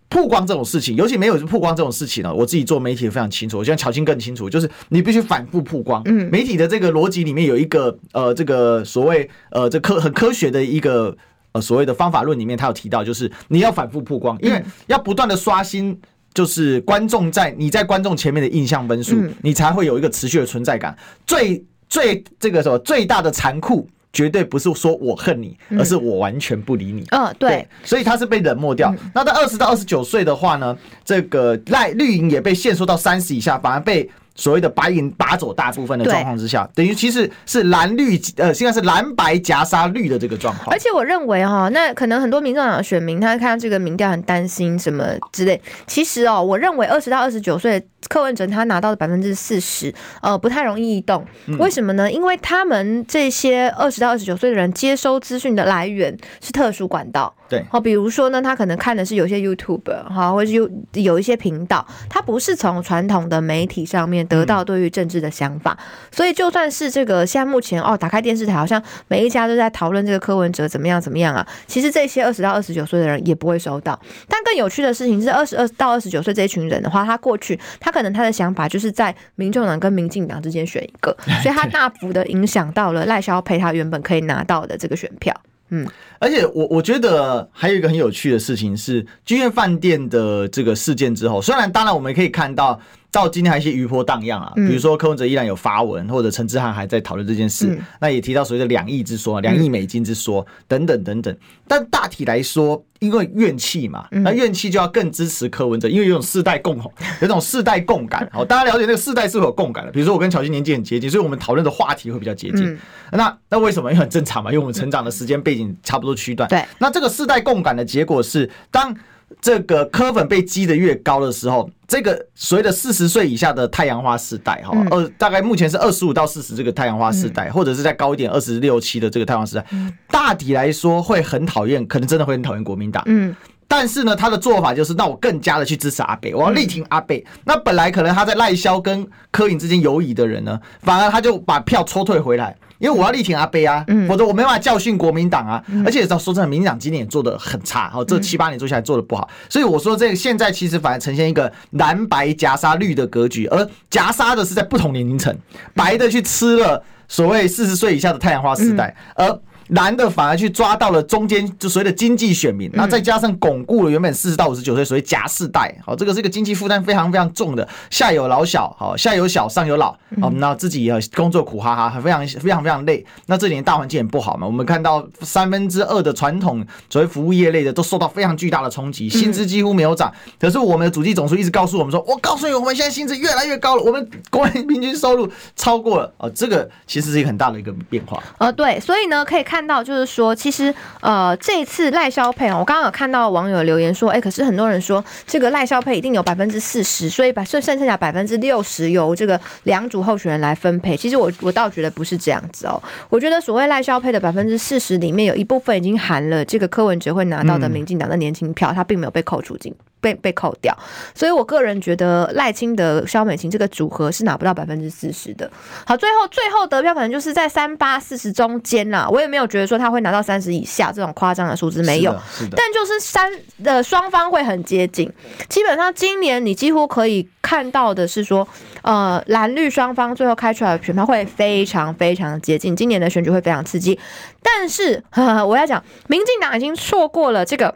[0.08, 6.00] 曝光这种事情，尤其没有曝光这种事情呢，我自己做媒体非常清楚，我像乔青更清楚，就是你必须反复曝光。
[6.04, 11.16] 嗯，媒体的这个逻辑里面有一个呃，这个所谓呃，这科很科学的一个
[11.52, 16.00] 呃所谓的方法论里面，他有提到，就是你要反复曝光，因为要不断的刷新。
[16.34, 20.94] 就是观众在你在观众前面的印象分数，你才会有一个持续的存在感。
[21.26, 27.04] 最最这个什么最大的残酷，绝对不是说我恨你，而是我完全不理你。
[27.10, 28.94] 嗯，对，所以他是被冷漠掉。
[29.14, 34.10] 那在二十到二十九岁的话呢，这个赖绿营也被限缩到三十以下，反而被。
[34.34, 40.68] 所谓的白银拔走大部分的状况之下，等于其实是蓝绿呃，现在是蓝白夹杀绿的这个状况。
[40.70, 45.60] 而且我认为哈，那可能很多民众党的选民他看到这个民调很担心什么之类。
[45.86, 51.24] 其实哦，我认为二十到二十九岁柯文哲他拿到的百分之四十，呃，不太容易移动。
[51.58, 52.10] 为什么呢？
[52.10, 57.32] 因为他们这些二十到二十九岁的人接收资讯的来源是特殊管道。
[57.48, 73.98] 对，好，比如说呢，他可能看的是有些 YouTube 哈，或者有有一些频道，他不是从传统的媒体上面得到对于政治的想法，嗯、所以就算是这个现在目前哦，打开电视台，好像每一家都在讨论这个柯文哲怎么样怎么样啊，其实这些二十到二十九岁的人也不会收到。
[74.28, 85.34] 但更有趣的事情是，二十二到二十九岁这一群人的话，他过去他可能他的想法就是在民众党跟民进党之间选一个， 所以他大幅的影响到了赖萧配他原本可以拿到的这个选票。
[85.70, 92.80] 嗯，而且我我觉得还有一个很有趣的事情是，君悦饭店的这个事件之后，虽然当然我们可以看到。
[93.14, 101.36] 到今天还有一些余波荡漾啊，比如说柯文哲依然有发文，或者陈志涵还在讨论这件事，那也提到所谓的两亿之说，两亿美金之说等等等等。
[101.68, 106.76] 但大体来说，因为怨气嘛，那怨气就要更支持柯文哲，因为有种世代共，
[107.22, 108.28] 有种世代共感。
[108.32, 109.92] 好，大家了解那个世代是否有共感的。
[109.92, 112.76] 比如说我跟巧芯年纪很接近，所以我们讨论的话题会比较接近。
[113.12, 113.92] 那那为什么？
[113.92, 116.48] 因为很正常嘛，因为我们成长的时间背景差不多区段。
[116.48, 118.92] 对，那这个世代共感的结果是当。
[119.40, 129.66] 这个科粉被激得越高的时候，这个所谓的四十岁以下的太阳花世代，哈，呃，大概目前是二十五到四十这个太阳花世代，或者是再高一点二十六七的这个太阳花世代，
[130.08, 133.02] 大体来说会很讨厌，可能真的会很讨厌国民党。
[133.06, 133.34] 嗯，
[133.76, 137.22] 但是呢，他的做法就是，让我更加的去支持阿贝，我要力挺阿北。
[137.44, 142.56] 那本来可能他在赖萧跟柯颖之间游移的人呢，反而他就把票抽退回来。
[142.78, 145.62] 因为我要力挺阿贝啊，否则我没办法教训国民党啊。
[145.84, 149.28] 而且说真的，民进党今年也做的很差，好，这七八年做下来做的不好。
[149.48, 155.36] 所以我说这个现在其实反而呈现一个蓝白夹杀绿的格局，而夹杀的是在不同年龄层，
[155.74, 159.40] 白的去吃了所谓四十岁以下的太阳花时代，而。
[159.68, 189.53] 蓝的反而去抓到了中间，就所谓的经济选民，那再加上巩固了原本四十到五十九岁所谓夹世代，好，这个是一个经济负担非常非常重的，下有老小，好，下有小上有老，好，那自己也工作苦哈哈，非常非常非常累，那这几年大环境也不好嘛，我们看到三分之二的传统所谓服务业类的都受到非常巨大的冲击，薪资几乎没有涨，可是我们的主计总数一直告诉我们说，我告诉你，我们现在薪资越来越高了，我们国民平均收入超过了，啊，这个其实是一个很大的一个变化，呃，对，所以呢，可以看。
[189.54, 200.96] 看到就是说，其实呃，这次赖萧配，我刚刚有看到网友留言说，哎，可是很多人说这个赖萧配一定有百分之四十，所以把剩剩下百分之六十由这个两组候选人来分配。
[200.96, 209.72] 其实我我倒觉得不是这样子哦，我觉得所谓赖萧配的百分之四十里面有一部分已经含了这个柯文哲会拿到的民进党的年轻票，他并没有被扣除进。
[210.04, 210.76] 被被扣掉，
[211.14, 215.50] 所以我个人觉得赖清德、萧美琴这个组合是拿不到百分之四十的。
[215.86, 219.08] 好，最后最后得票可能就是在三八四十中间啦。
[219.08, 222.14] 我也没有觉得说他会拿到三十以下这种夸张的数字，没有。
[222.54, 225.10] 但就是三的双方会很接近。
[225.48, 228.46] 基本上今年你几乎可以看到的是说，
[228.82, 232.76] 呃，蓝绿双方最后开出来的选票会非常非常接近。
[232.76, 233.98] 今年的选举会非常刺激。
[234.42, 237.74] 但是呵呵 我要讲，民进党已经错过了这个。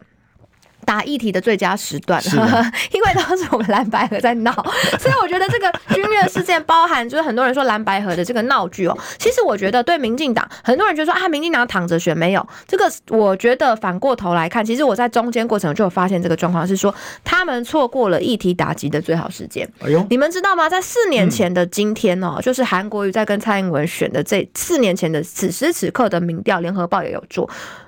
[0.88, 2.18] 打议题的最佳时段，
[2.92, 4.50] 因为当时我们蓝白合在闹，
[4.98, 8.98] 所以我觉得这个军乐事件包含就是很多人说蓝白合的这个闹剧哦。
[9.18, 19.70] 其实我觉得对民进党，很多人觉得说啊，民进党躺着选没有这个，我觉得反过头来看，其实我在中间过程就有发现这个状况是说，他们错过了议题打击的最好时间。
[19.80, 20.70] 哎呦，你们知道吗？
[20.70, 27.46] 在四年前的今天哦，就是韩国瑜在跟蔡英文选的这四年前的此时此刻的民调，联合报也有做，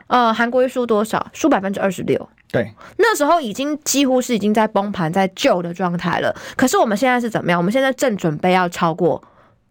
[0.09, 1.27] 呃，韩国瑜输多少？
[1.33, 2.29] 输百分之二十六。
[2.53, 6.35] 对，那时候已经几乎是已经在崩盘、在救的状态了。
[6.57, 7.59] 可是我们现在是怎么样？
[7.61, 9.23] 我们现在正准备要超过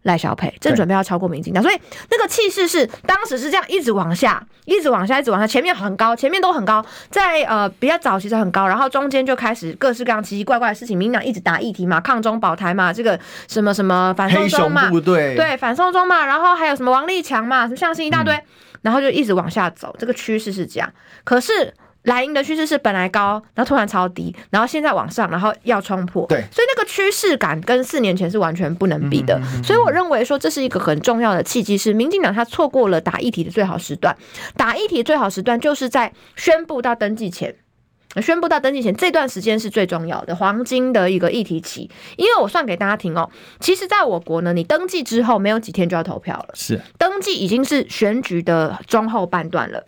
[0.03, 1.77] 赖小佩，正准备要超过民进党，所以
[2.09, 13.19] 那个气势是当时是这样一直往下，一直往下，一直往下，前面很高，前面都很高，在呃比较早期是很高，然后中间就开始各式各样奇奇怪怪的事情，民进党一直打议题嘛，抗中保台嘛，这个
[13.49, 18.43] 什么什么反送中嘛，对对反送中嘛，然后还有什么王立强嘛，什么相信一大堆，嗯、
[18.83, 20.89] 然后就一直往下走，这个趋势是这样，
[21.25, 21.73] 可是。
[22.03, 26.25] 蓝营的趋势是本来高，然后突然超低，然后现在往上，然后要冲破。
[26.27, 29.35] 对，所以那个趋势感跟四年前是完全不能比的。
[29.35, 34.15] 嗯嗯嗯嗯，所以我认为说这是一个很重要的契机，是民进党他错过了打议题的最好时段。
[34.55, 37.53] 打议题最好时段就是在宣布到登记前，
[38.21, 41.91] 宣布到登记前这段时间是最重要的黄金的一个议题期。
[42.15, 43.29] 因为我算给大家听哦，
[43.59, 49.83] 其实在我国呢，你登记之后没有几天就要投票了，是登记已经是选举的中后半段了。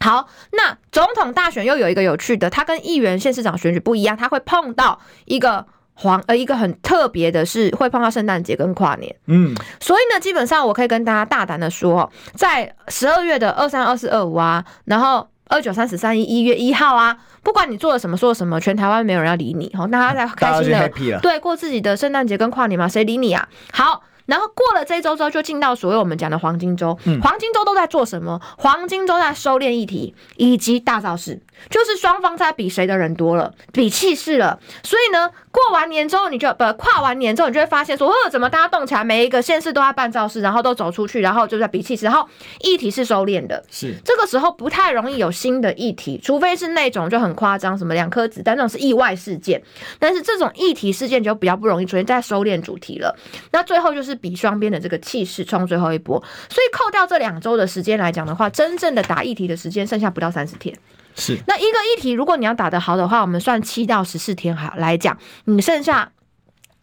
[0.00, 20.88] 好，那总统大选又有一个有趣的，它跟议员、县市长选举不一样，它会碰到一个黄呃一个很特别的是会碰到圣诞节跟跨年，嗯，所以呢，基本上我可以跟大家大胆的说，在十二月的二三、二四、二五啊，然后二九、三十、三一、一月一号啊，不管你做了什么，说了什么，全台湾没有人要理你，好，大家在开心的
[21.20, 23.48] 对过自己的圣诞节跟跨年嘛，谁理你啊？
[23.72, 24.04] 好。
[24.28, 26.96] 然后过了这一周之后，就进到所谓我们讲的黄金周。
[27.22, 28.38] 黄金周都在做什么？
[28.58, 34.60] 黄金周在收敛议题以及大造势，就是双方在比谁的人多了，比气势了。
[34.82, 42.28] 所以呢，过完年之后，你就不跨完年之后，你就会发现说，呃，怎么大家动起来，每一个县市都在办造势，然后都走出去，然后就在比气势，然后
[42.60, 43.64] 议题是收敛的。
[43.70, 49.62] 是这个时候不太容易有新的议题，除非是那种就很夸张，什么两颗子弹那种是意外事件。
[49.98, 53.16] 但是这种议题事件就比较不容易出现在收敛主题了。
[53.52, 54.17] 那最后就是。
[54.20, 60.76] 比双边的这个气势冲最后一波，所以扣掉这两周的时间来讲的话，真正的打议题的时间剩下不到三十天。
[61.14, 66.12] 是，那一个议题，如果你要打得好的话，我们算七到十四天好来讲，你剩下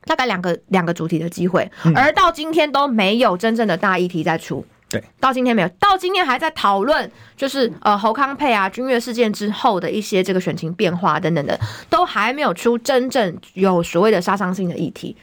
[0.05, 4.65] 大概两个两个主题的机会，而到今天都没有真正的大议题在出。
[4.87, 11.59] 对，到今天没有，到今天还在讨论，就是呃侯康配啊君悦事件之后的一些这个选情变化等等的，
[11.89, 15.15] 都还没有出真正有所谓的杀伤性的议题。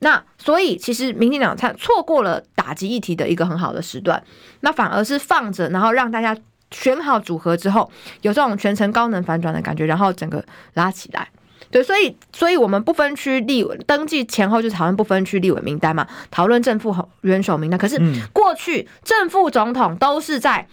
[0.00, 4.22] 那所以其实民进党他错过了打击议题的一个很好的时段，
[4.60, 6.36] 那反而是放着，然后让大家
[6.70, 7.90] 选好组合之后，
[8.22, 10.44] 有这种全程高能反转的感觉，然后整个
[10.74, 11.28] 拉起来。
[11.70, 17.78] 对，所以所以我们不分区立委登记前后就讨论不分区立委名单嘛，讨论正副元首名单。
[17.78, 18.00] 可是
[18.32, 20.68] 过去正副总统都是在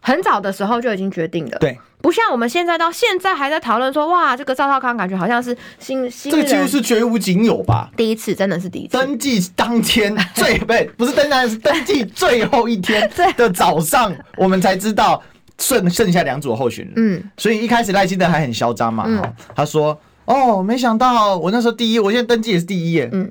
[0.00, 1.58] 很早的时候就已经决定的。
[1.58, 1.78] 对。
[2.02, 7.90] 不像我们现在到现在还在讨论说，哇，这个赵少康感觉好像是新新这个几乎是绝无仅有吧？
[7.94, 8.96] 第一次，真的是第一次。
[8.96, 15.22] 登记当天最不不是登记，是登记最后一天 的早上，我们才知道
[15.58, 16.94] 剩剩下两组候选人。
[16.96, 19.22] 嗯，所以一开始赖清德还很嚣张嘛，嗯，
[19.54, 23.30] 他说：“哦，没想到我那时候第一，我现在登记也是第一耶。”嗯。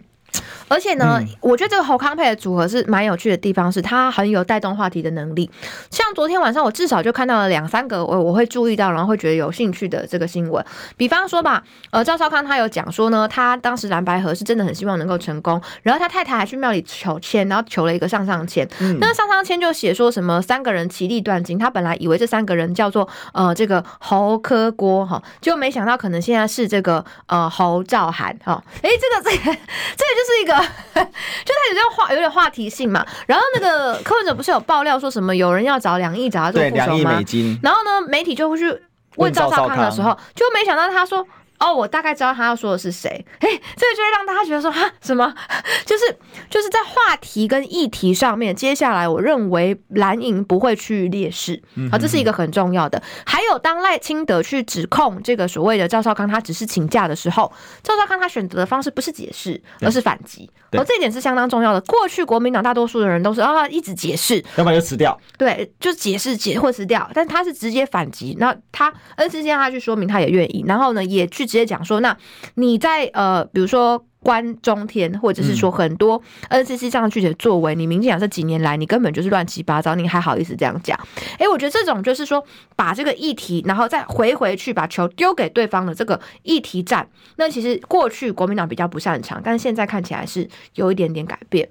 [0.69, 5.49] 而且呢，嗯、我觉得这个侯康配的组合是蛮有趣的地方，是他很有带动话题的能力。
[5.89, 10.63] 像昨天晚上，我至少就看到了两三个我我会注意到，然后会觉得有兴趣的这个新闻。
[10.95, 18.67] 比方说吧，呃，赵少康他有讲说呢，他当时蓝白合是真的很希望能够成功，然后他太太还去庙里求签，然后求了一个上上签。
[18.79, 28.63] 嗯、那上上签就写说什么三个人其利断金，他本来以为这三个人叫做呃这个侯科郭哈，就没想到可能现在是这个呃侯兆涵哈。
[28.83, 30.58] 哎，这个这个这个就是一个。
[30.93, 33.05] 就他有这样话，有点话题性嘛。
[33.27, 36.85] 然后那个柯文哲不是有爆料说什么有人要找两亿找他做副手吗？
[36.85, 37.59] 对，两亿美金。
[37.63, 38.81] 然后呢，媒体就会去
[39.15, 41.25] 问赵少康的时候，就没想到他说。
[41.59, 43.09] 哦，我大概知道他要说的是谁。
[43.39, 45.33] 哎，这个就会让大家觉得说，哈，什么？
[45.85, 46.05] 就是
[46.49, 53.01] 就是在话题跟议题上面，接下来我认为蓝营不会去劣势，啊，这是一个很重要的。
[53.25, 57.51] 还有，当赖清德去指控这个所谓的赵少康，他只是请假的时候，
[57.83, 60.49] 赵少康他选择的方式不是解释，而是反击。
[60.71, 61.81] 而这一点是相当重要的。
[61.81, 65.19] 过去国民党大多数的人都是啊，一直解释，要不然就辞掉。
[65.37, 68.37] 对，就解释解或辞掉，但他是直接反击。
[68.39, 70.63] 那他，恩师先让他去说明，他也愿意。
[70.65, 71.48] 然后呢，也去。
[71.49, 72.15] 直接讲说，那
[72.53, 74.05] 你在呃，比如说。
[74.21, 80.99] 关中天，或者是说很多 NCC 上去的作为，你民进党这几年来，你根本就是乱七八糟，你还好意思这样讲？
[81.39, 82.45] 哎，我觉得这种就是说，
[82.75, 90.45] 把这个议题，然后再回回去，把球丢给对方的这个议题战，那其实过去国民党比较不擅长，但是现在看起来是
[90.75, 91.69] 有一点点改变。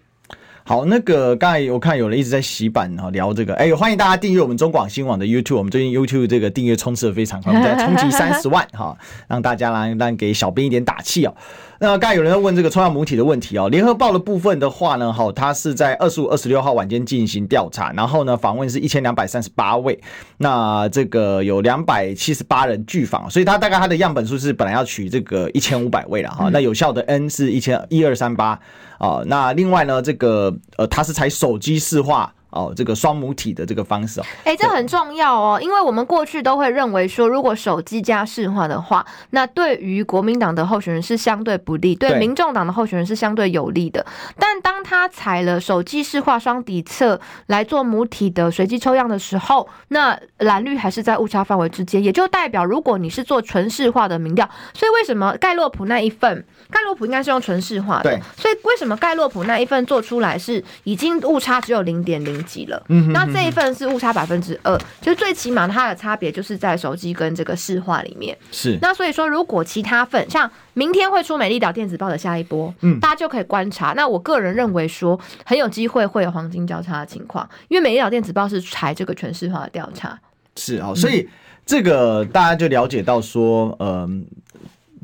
[0.69, 8.95] 好，那个刚才我看有人一直在洗版哈聊这个，哎，欢迎大家订阅我们中广新闻网的 YouTube，我们最近 YouTube 这个订阅冲刺的非常快，我们在冲击 三十万哈，
[9.29, 11.35] 让大家来让给小编一点打气哦。
[11.81, 19.99] 那刚才有人在问这个抽样母体的问题哦，联合报的部分的话呢，哈，它是在二十五、二十六号晚间进行调查，然后呢，访问是一千两百三十八位，
[20.37, 28.61] 那这个有两百七十八人拒访，所以它大概它的样本数是本来要取这个一千五百位了哈，那有效的 N 是一千一二三八
[28.99, 32.33] 啊，那另外呢，这个呃，它是采手机视化。
[32.51, 44.05] 哦，这个双母体的这个方式哦，哎、欸，这很重要哦，因为我们过去都会认为说，如果手机加市化的话，那对于国民党的候选人是相对不利，对民众党的候选人是相对有利的。
[44.39, 62.39] 但当他采了手机市化双底侧来做母体的随机抽样的时候，那蓝绿还是在误差范围之间，也就代表如果你是做纯市化的民调，所以为什么盖洛普那一份，盖洛普应该是用纯市化的，所以为什么盖洛普那一份做出来是已经误差只有零点零。
[62.49, 68.79] 几了，嗯，那这一份是误差百分之二，就最起码它的差别就是在手机跟这个市化里面是。
[68.81, 73.93] 那所以说，如果其他份像明天会出美丽岛电子报的下一波，嗯，大家就可以观察。
[73.95, 80.19] 那我个人认为说很有机会会有黄金交叉的情况，因为美丽岛电子报是采这个全市化的调查，
[80.57, 81.29] 是啊，所以
[81.67, 84.25] 这个大家就了解到说，嗯，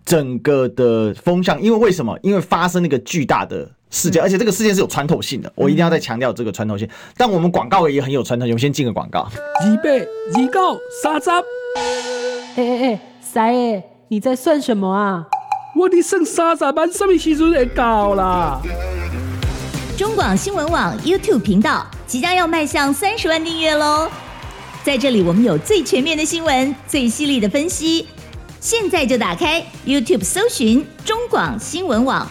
[0.04, 2.18] 整个的风向，因为为什么？
[2.22, 3.70] 因为发生那个巨大的。
[3.90, 6.88] 事件，而且这个事件是有穿透性的，我一定要再强调这个穿透性。
[7.16, 9.28] 但我们广告也很有穿透性，我们先进个广告。
[9.64, 10.00] 预备，
[10.36, 11.30] 预告，三十。
[11.30, 11.44] 哎
[12.56, 15.24] 哎哎，三爷，你在算什么啊？
[15.76, 18.60] 我的剩三十万，什么时阵会到啦？
[19.96, 24.08] 中广新闻网 YouTube 频道即将要迈向三十万订阅喽！
[24.82, 28.08] 在这里，我们有最全面的新闻，最犀利的分析。
[28.64, 32.26] 现在就打开 YouTube 搜寻中广新闻网。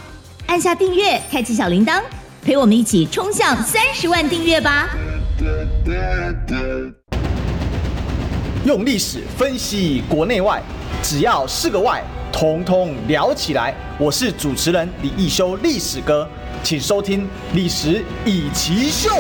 [0.48, 2.02] 按下订阅，开启小铃铛，
[2.42, 4.90] 陪我们一起冲向三十万订阅吧！
[8.66, 10.60] 用历史分析国内外，
[11.04, 12.04] 只要是个“外”，
[12.34, 13.72] 统统聊起来。
[14.00, 16.28] 我是主持人李易修，历史哥，
[16.64, 17.22] 请收听
[17.54, 19.12] 《历史易起秀》。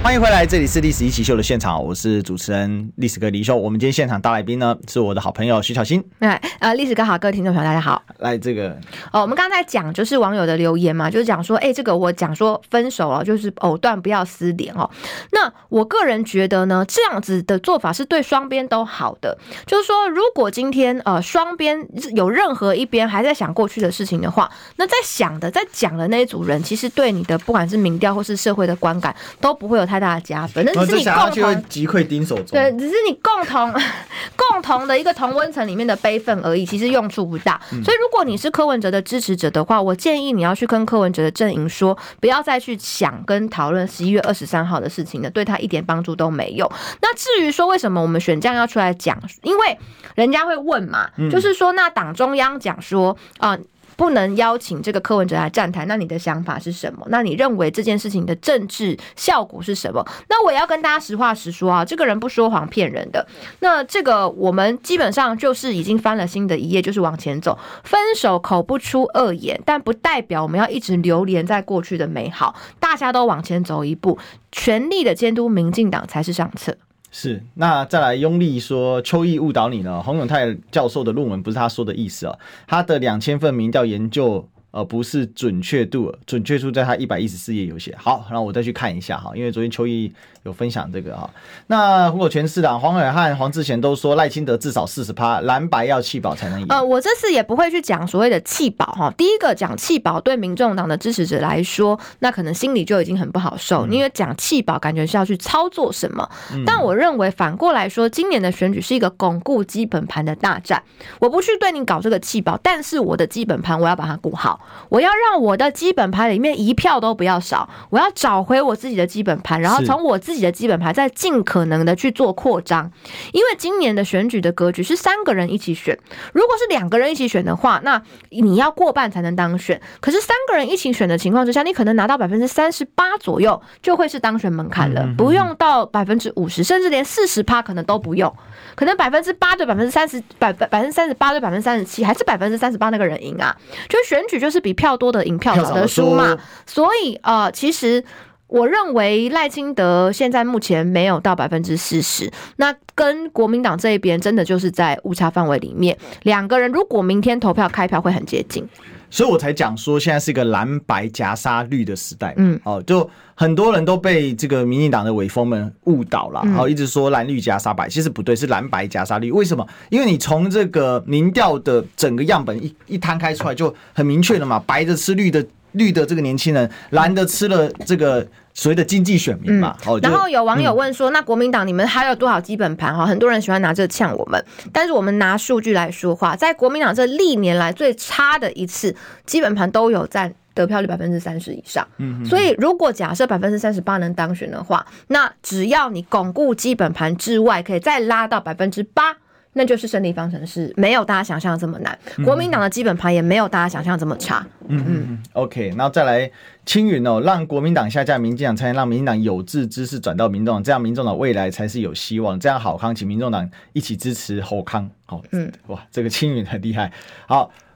[0.00, 3.54] 欢迎回来，这里是历史一起秀的现场，我是主持人历史哥李易修。
[3.54, 6.02] 我们今天现场大来宾呢，是我的好朋友徐巧芯。
[6.20, 8.02] 哎，呃，历史哥好，各位听众朋友大家好。
[8.18, 8.70] 来，这个
[9.12, 14.88] 哦，我们刚才讲就是网友的留言嘛，就是讲说，哎，这个我讲说分手了，就是藕断不要丝连哦。
[15.32, 19.36] 那我个人觉得呢，这样子的做法是对双边都好的。
[19.66, 33.72] 就是说，如果今天呃双边有任何一边还在想过去的事情的话，那在想的、在讲的那一组人，其实对你的不管是民调或是社会的观感都不会有太大的加分，那只是你共同击溃丁守中，对，只是你共同
[34.36, 37.60] 共同的一个同温层里面的悲愤而已，其实用处不大。
[37.70, 46.70] 所以如果你是柯文哲的支持者的话，我建议你要去跟柯文哲的阵营说，不要再去想跟讨论十一月二十三号的事情了，对他一点帮助都没有。
[47.00, 49.78] 那至于说为什么我们选这样要出来讲，因为
[50.14, 53.50] 人家会问嘛，就是说那党中央讲说啊。
[53.50, 53.58] 呃
[53.98, 57.04] 不能邀请这个柯文哲来站台，那你的想法是什么？
[57.10, 60.06] 那你认为这件事情的政治效果是什么？
[60.28, 63.26] 那我也要跟大家实话实说啊，这个人不说谎骗人的。
[63.58, 67.58] 那这个我们基本上就是已经翻了新的一页，就是往前走。
[67.82, 72.54] 分手口不出恶言，但不代表我们要一直流连在过去的美好。
[72.78, 74.16] 大家都往前走一步，
[74.52, 76.76] 全力的监督民进党才是上策。
[77.10, 80.02] 是，那再来用力说邱毅误导你了？
[80.02, 84.48] 洪永泰教授的论文不是他说的意思啊，他的两千份民调研究。
[84.70, 87.96] 而不是准确度，准确度在他一百一十四页有写。
[87.98, 90.12] 好，然后我再去看一下哈，因为昨天邱毅
[90.44, 91.28] 有分享这个哈。
[91.68, 96.66] 那如果全市长黄伟汉、黄志贤都说赖清德至少四十趴，蓝白要弃保才能赢。
[96.68, 99.12] 呃，我这次也不会去讲所谓的弃保哈。
[99.16, 106.28] 第一个讲弃保对民众党的支持者来说，那可能心里就已经很不好受，嗯、因为讲弃保感觉是要去操作什么。
[106.52, 110.82] 嗯、但我认为反过来说，今年的选举是一个巩固基本盘的大战。
[111.18, 114.57] 我不去对你搞这个弃保，但是我的基本盘我要把它顾好。
[114.58, 122.90] 好，我要让我的基本盘里面一票都不要少，我要找回我自己的基本盘，然后从我自己的基本盘再尽可能的去做扩张。
[123.32, 125.98] 因为今年的选举的格局是三个人一起选，
[126.32, 129.80] 如果是两个人一起选的话，那你要过半才能当选。
[130.00, 138.34] 可是三个人一起选的情况之下，你可能拿到百分之三十八左右就会是当选门槛了，不用到百分之五十，甚至连四十趴可能都不用，
[138.74, 143.56] 可能百分之八对百分之三十，百百百分之三十八对百分之三十七，还是百分之三十八那个人赢啊？
[143.88, 146.36] 就是选举就是比票多的赢，票少的输嘛。
[146.66, 148.02] 所以呃，其实
[148.46, 158.66] 我认为赖清德现在目前没有到百分之四十，那跟国民党这一边真的就是在误差范围里面，两个人如果明天投票开票会很接近。
[159.10, 162.34] 所以我才讲说，现在是一个蓝白夹杀绿的时代。
[162.36, 169.30] 嗯，哦，就很多人都被这个民进党的伪风们误导了，然后一直说蓝绿夹杀白，其实不对，是蓝白夹杀绿。
[169.32, 169.66] 为什么？
[169.90, 175.44] 因为你从这个民调的整个样本一一摊开出来，就很明确了嘛，白的吃绿的。
[175.72, 178.26] 绿的这个年轻人，蓝的吃了这个
[178.58, 179.76] 所谓的经济选民嘛。
[180.02, 188.92] 然后有网友问说：“嗯、那国民党你们还有多少基本盘？”哈，很多人喜欢拿这个呛我们，但是我们拿数据来说话，在国民党这历年来最差的一次
[189.24, 191.86] 基本盘都有占得票率百分之三十以上。
[191.98, 199.16] 嗯，所以如果假设百分之三十八能当选的话，那只要你巩固基本盘之外，可以再拉到百分之八。
[199.58, 201.98] 那就是胜利方程式，没有大家想象的这么难。
[202.24, 204.46] 国民党的基本盘也没有大家想象的这么差。
[204.68, 206.30] 嗯嗯，OK，然后再来
[206.64, 212.38] 青云哦，让国民党下架民进党，才能让民进党有志之士转到民众党，这样民众党未来才是有希望。
[212.38, 214.88] 这样好康，请民众党一起支持侯康。
[215.04, 216.92] 好，嗯，哇，这个青云很厉害。
[217.26, 217.67] 好，嗯。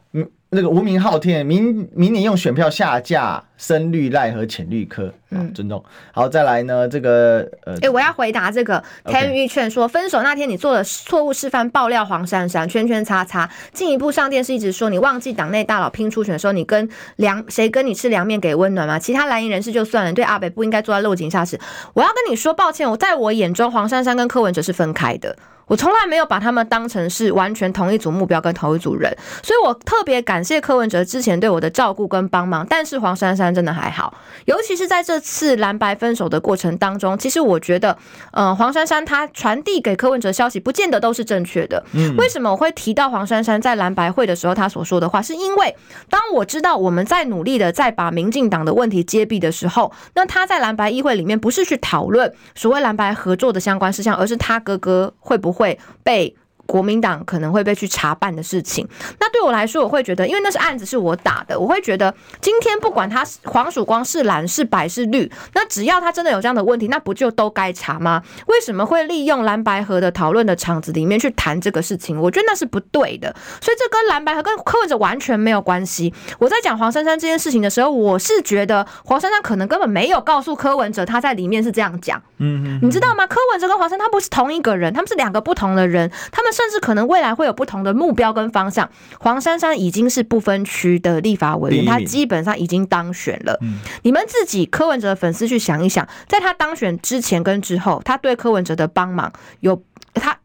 [0.55, 5.83] 那个无名昊天，明明年用选票下架深绿赖和浅绿科，嗯，尊重。
[6.13, 16.87] 好，再来呢，这个呃，哎、欸，我要回答这个天玉劝说，分手那天你做了错误示范，爆料黄珊珊，圈圈叉叉，进一步上电视一直说你忘记党内大佬拼出选的时候，你跟
[17.17, 18.99] 凉谁跟你吃凉面给温暖吗？
[18.99, 21.59] 其他蓝营人士就算了，对阿北不应该坐在落井下石。
[21.95, 25.35] 我要跟你说抱歉，我在我眼中黄珊珊跟柯文哲是分开的。
[25.73, 29.11] 我从来没有把他们当成是完全同一组目标跟同一组人，
[29.43, 32.67] 所以我特别感谢柯文哲之前对我的照顾跟帮忙。
[32.69, 34.13] 但是黄珊珊真的还好，
[34.45, 37.97] 尤其是在这次蓝白分手的过程当中，其实我觉得，
[38.33, 41.83] 呃，黄珊珊她传递给柯文哲消息，不见得都是正确的。
[41.95, 45.23] 嗯，为什么我会提到黄珊珊在蓝白会的时候她所说的话？
[45.23, 45.75] 是因为
[46.11, 55.62] 当我知道我们在努力的在把民进党的问题揭弊的时候，那他在蓝白议会里面不是去讨论所谓蓝白合作的相关事项，而是他哥哥会不会。
[55.63, 56.35] 会被
[56.67, 58.89] 国民党可能会被去查办的事情，
[59.21, 68.23] 那对我来说，我会觉得，因为那是案子是我打的，我会觉得今天不管他黄曙光是蓝是白是绿，那只要他真的有这样的问题，那不就都该查吗？
[68.47, 72.19] 为什么会利用蓝白合的讨论的场子里面去谈这个事情？
[72.19, 76.15] 我觉得那是不对的，所以这跟蓝白合跟柯文哲完全没有关系。
[76.39, 83.27] 我在讲黄珊珊这件事情的时候，我是觉得黄珊珊可能根本没有告诉柯文哲他在里面是这样讲，嗯，你知道吗？
[83.27, 86.52] 柯文哲跟黄珊他不是同一个人，他们是两个不同的人，他们是。
[86.53, 88.89] 甚至可能未来会有不同的目标跟方向。
[89.19, 93.59] 黄珊珊已经是不分区的立法委员，她基本上已经当选了。
[94.03, 99.83] 你们自己柯文哲的粉丝去想一想，在他当选之前跟之后，他对柯文哲的帮忙有
[100.15, 100.39] 他。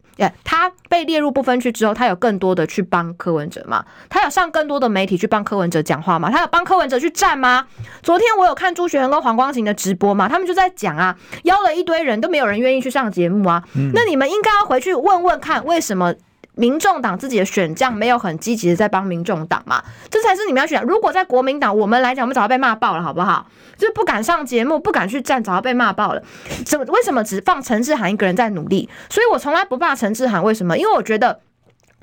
[0.43, 3.85] 他被列入不分区之后，他有更多的去帮柯文哲吗？
[4.09, 6.29] 他有上更多的媒体去帮柯文哲讲话吗？
[6.31, 7.67] 他有帮柯文哲去站吗？
[8.01, 13.63] 昨天我有看朱学恒跟黄光芹的直播嘛，他们就在讲啊，邀了一堆人都没有人愿意去上节目啊。
[13.93, 16.13] 那你们应该要回去问问看，为什么？
[16.57, 20.83] 民众党自己的选将没有很积极的在帮民众党嘛，这才是你们要选。
[20.83, 23.45] 如果在国民党，我们来讲，我们早就被骂爆了，好不好？
[23.77, 26.21] 就是不敢上节目，不敢去站，早就被骂爆了。
[26.65, 26.79] 怎？
[26.87, 28.89] 为什么只放陈志涵一个人在努力？
[29.09, 30.77] 所以我从来不骂陈志涵，为什么？
[30.77, 31.39] 因为我觉得。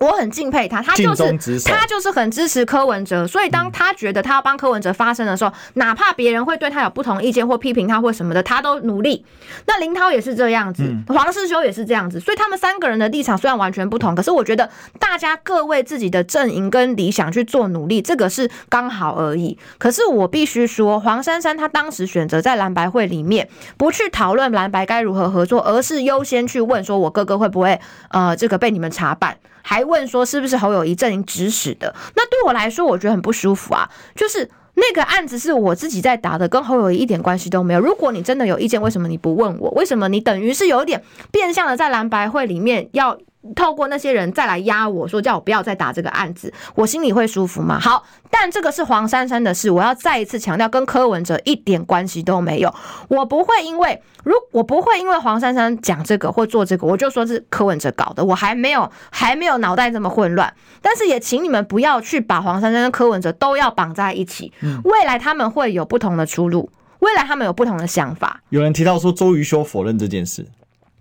[0.00, 1.22] 我很敬佩他，他就是
[1.64, 9.24] 他就是很支持柯文哲，所以当他觉得他要帮柯文哲发声的时候，哪怕别人会对他有不同意见或批评他或什么的，他都努力。
[9.66, 14.68] 那林涛也是这样子，黄世修也是这样子，所以他们三个人的立场虽然完全不同，可是我觉得
[14.98, 19.56] 大家各为自己的阵营跟理想去做努力，这个是刚好而已。
[19.78, 27.80] 可是我必须说，黄珊珊她当时选择在蓝白会里面不去讨论蓝白该如何合作，而是优先去问说，我哥哥会不会
[28.10, 29.36] 呃这个被你们查办。
[29.66, 31.92] 还问说是不是侯友谊阵营指使的？
[32.14, 33.88] 那对我来说，我觉得很不舒服啊。
[34.14, 37.80] 就是那个案子是我自己在打的，跟侯友谊一点关系都没有。
[37.80, 39.70] 如果你真的有意见，为什么你不问我？
[39.70, 43.18] 为什么你等于是有点变相的在蓝白会里面要
[43.54, 47.78] 透过那些人再来压我说叫我不要再打这个案子，我心里会舒服吗？
[47.78, 52.74] 好，但这个是黄珊珊的事，我要再一次强调，跟柯文哲一点关系都没有。
[53.08, 58.24] 我不会因为如我不会因为黄珊珊讲这个或做这个，我就说是柯文哲搞的。
[58.24, 64.52] 我还没有还没有脑袋这么混乱，但是也请你们不要去把黄珊珊跟柯文哲都要绑在一起。
[64.84, 66.70] 未来他们会有不同的出路，
[67.00, 68.42] 未来他们有不同的想法。
[68.48, 70.46] 有人提到说周瑜修否认这件事。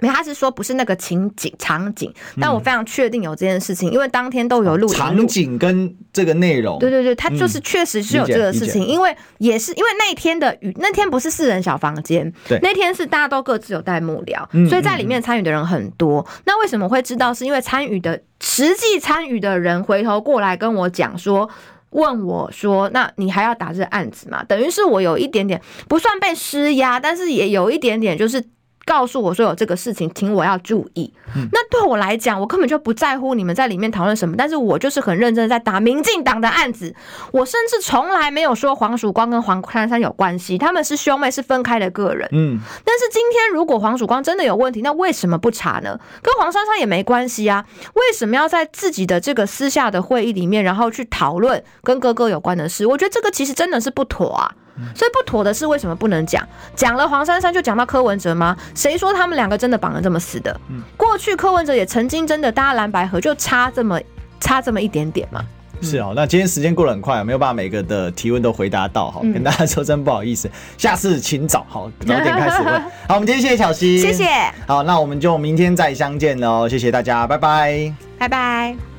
[0.03, 6.77] 没，他是说不是那个情景场景，但我非常确定有这件事情，因为当天都有录场景跟这个内容。
[6.79, 16.27] 对对对，他就是确实是有这个事情，因为也是因为那天的雨，那天不是四人小房间，对，那天是大家都各自有带幕僚，所以在里面参与的人很多。
[16.45, 17.33] 那为什么会知道？
[17.33, 21.49] 是因为参与的实际参与的人回头过来跟我讲说，
[21.91, 28.43] 问我说：“那你还要打这个案子吗？”等于是我有一点点不算被施压，但是也有一点点就是。
[28.85, 31.13] 告诉我说有这个事情，请我要注意。
[31.35, 36.93] 嗯、那对我来讲，我根本就不在乎你们在里面讨论什么，但是我就是很认真的在打民进党的案子。
[37.31, 42.27] 我甚至从来没有说黄曙光跟黄珊珊有关系，他们是兄妹，是分开的个人。
[42.31, 45.99] 嗯，但是今天如果黄曙光真的有问题，那为什么不查呢？
[46.21, 52.85] 跟黄珊珊也没关系啊，为什么要在自己的这个私下的会议里面，然后去讨论跟哥哥有关的事？
[52.85, 54.55] 我觉得这个其实真的是不妥啊。
[54.95, 56.47] 所以不妥的是，为什么不能讲？
[56.75, 58.55] 讲了黄珊珊就讲到柯文哲吗？
[58.73, 60.59] 谁说他们两个真的绑得这么死的？
[60.97, 63.99] 过去柯文哲也曾经真的搭蓝白合，就差这么
[64.39, 65.43] 差这么一点点嘛。
[65.81, 72.81] 是哦，那今天时间过得很快，没有办法每个的提问都回答到，好，跟大家说真不好意思，下次请早，好，早点开始问。
[73.09, 74.25] 好，我们今天谢谢小溪，谢谢。
[74.65, 78.92] 好，那我们就明天再相见喽，谢谢大家，拜拜，拜拜。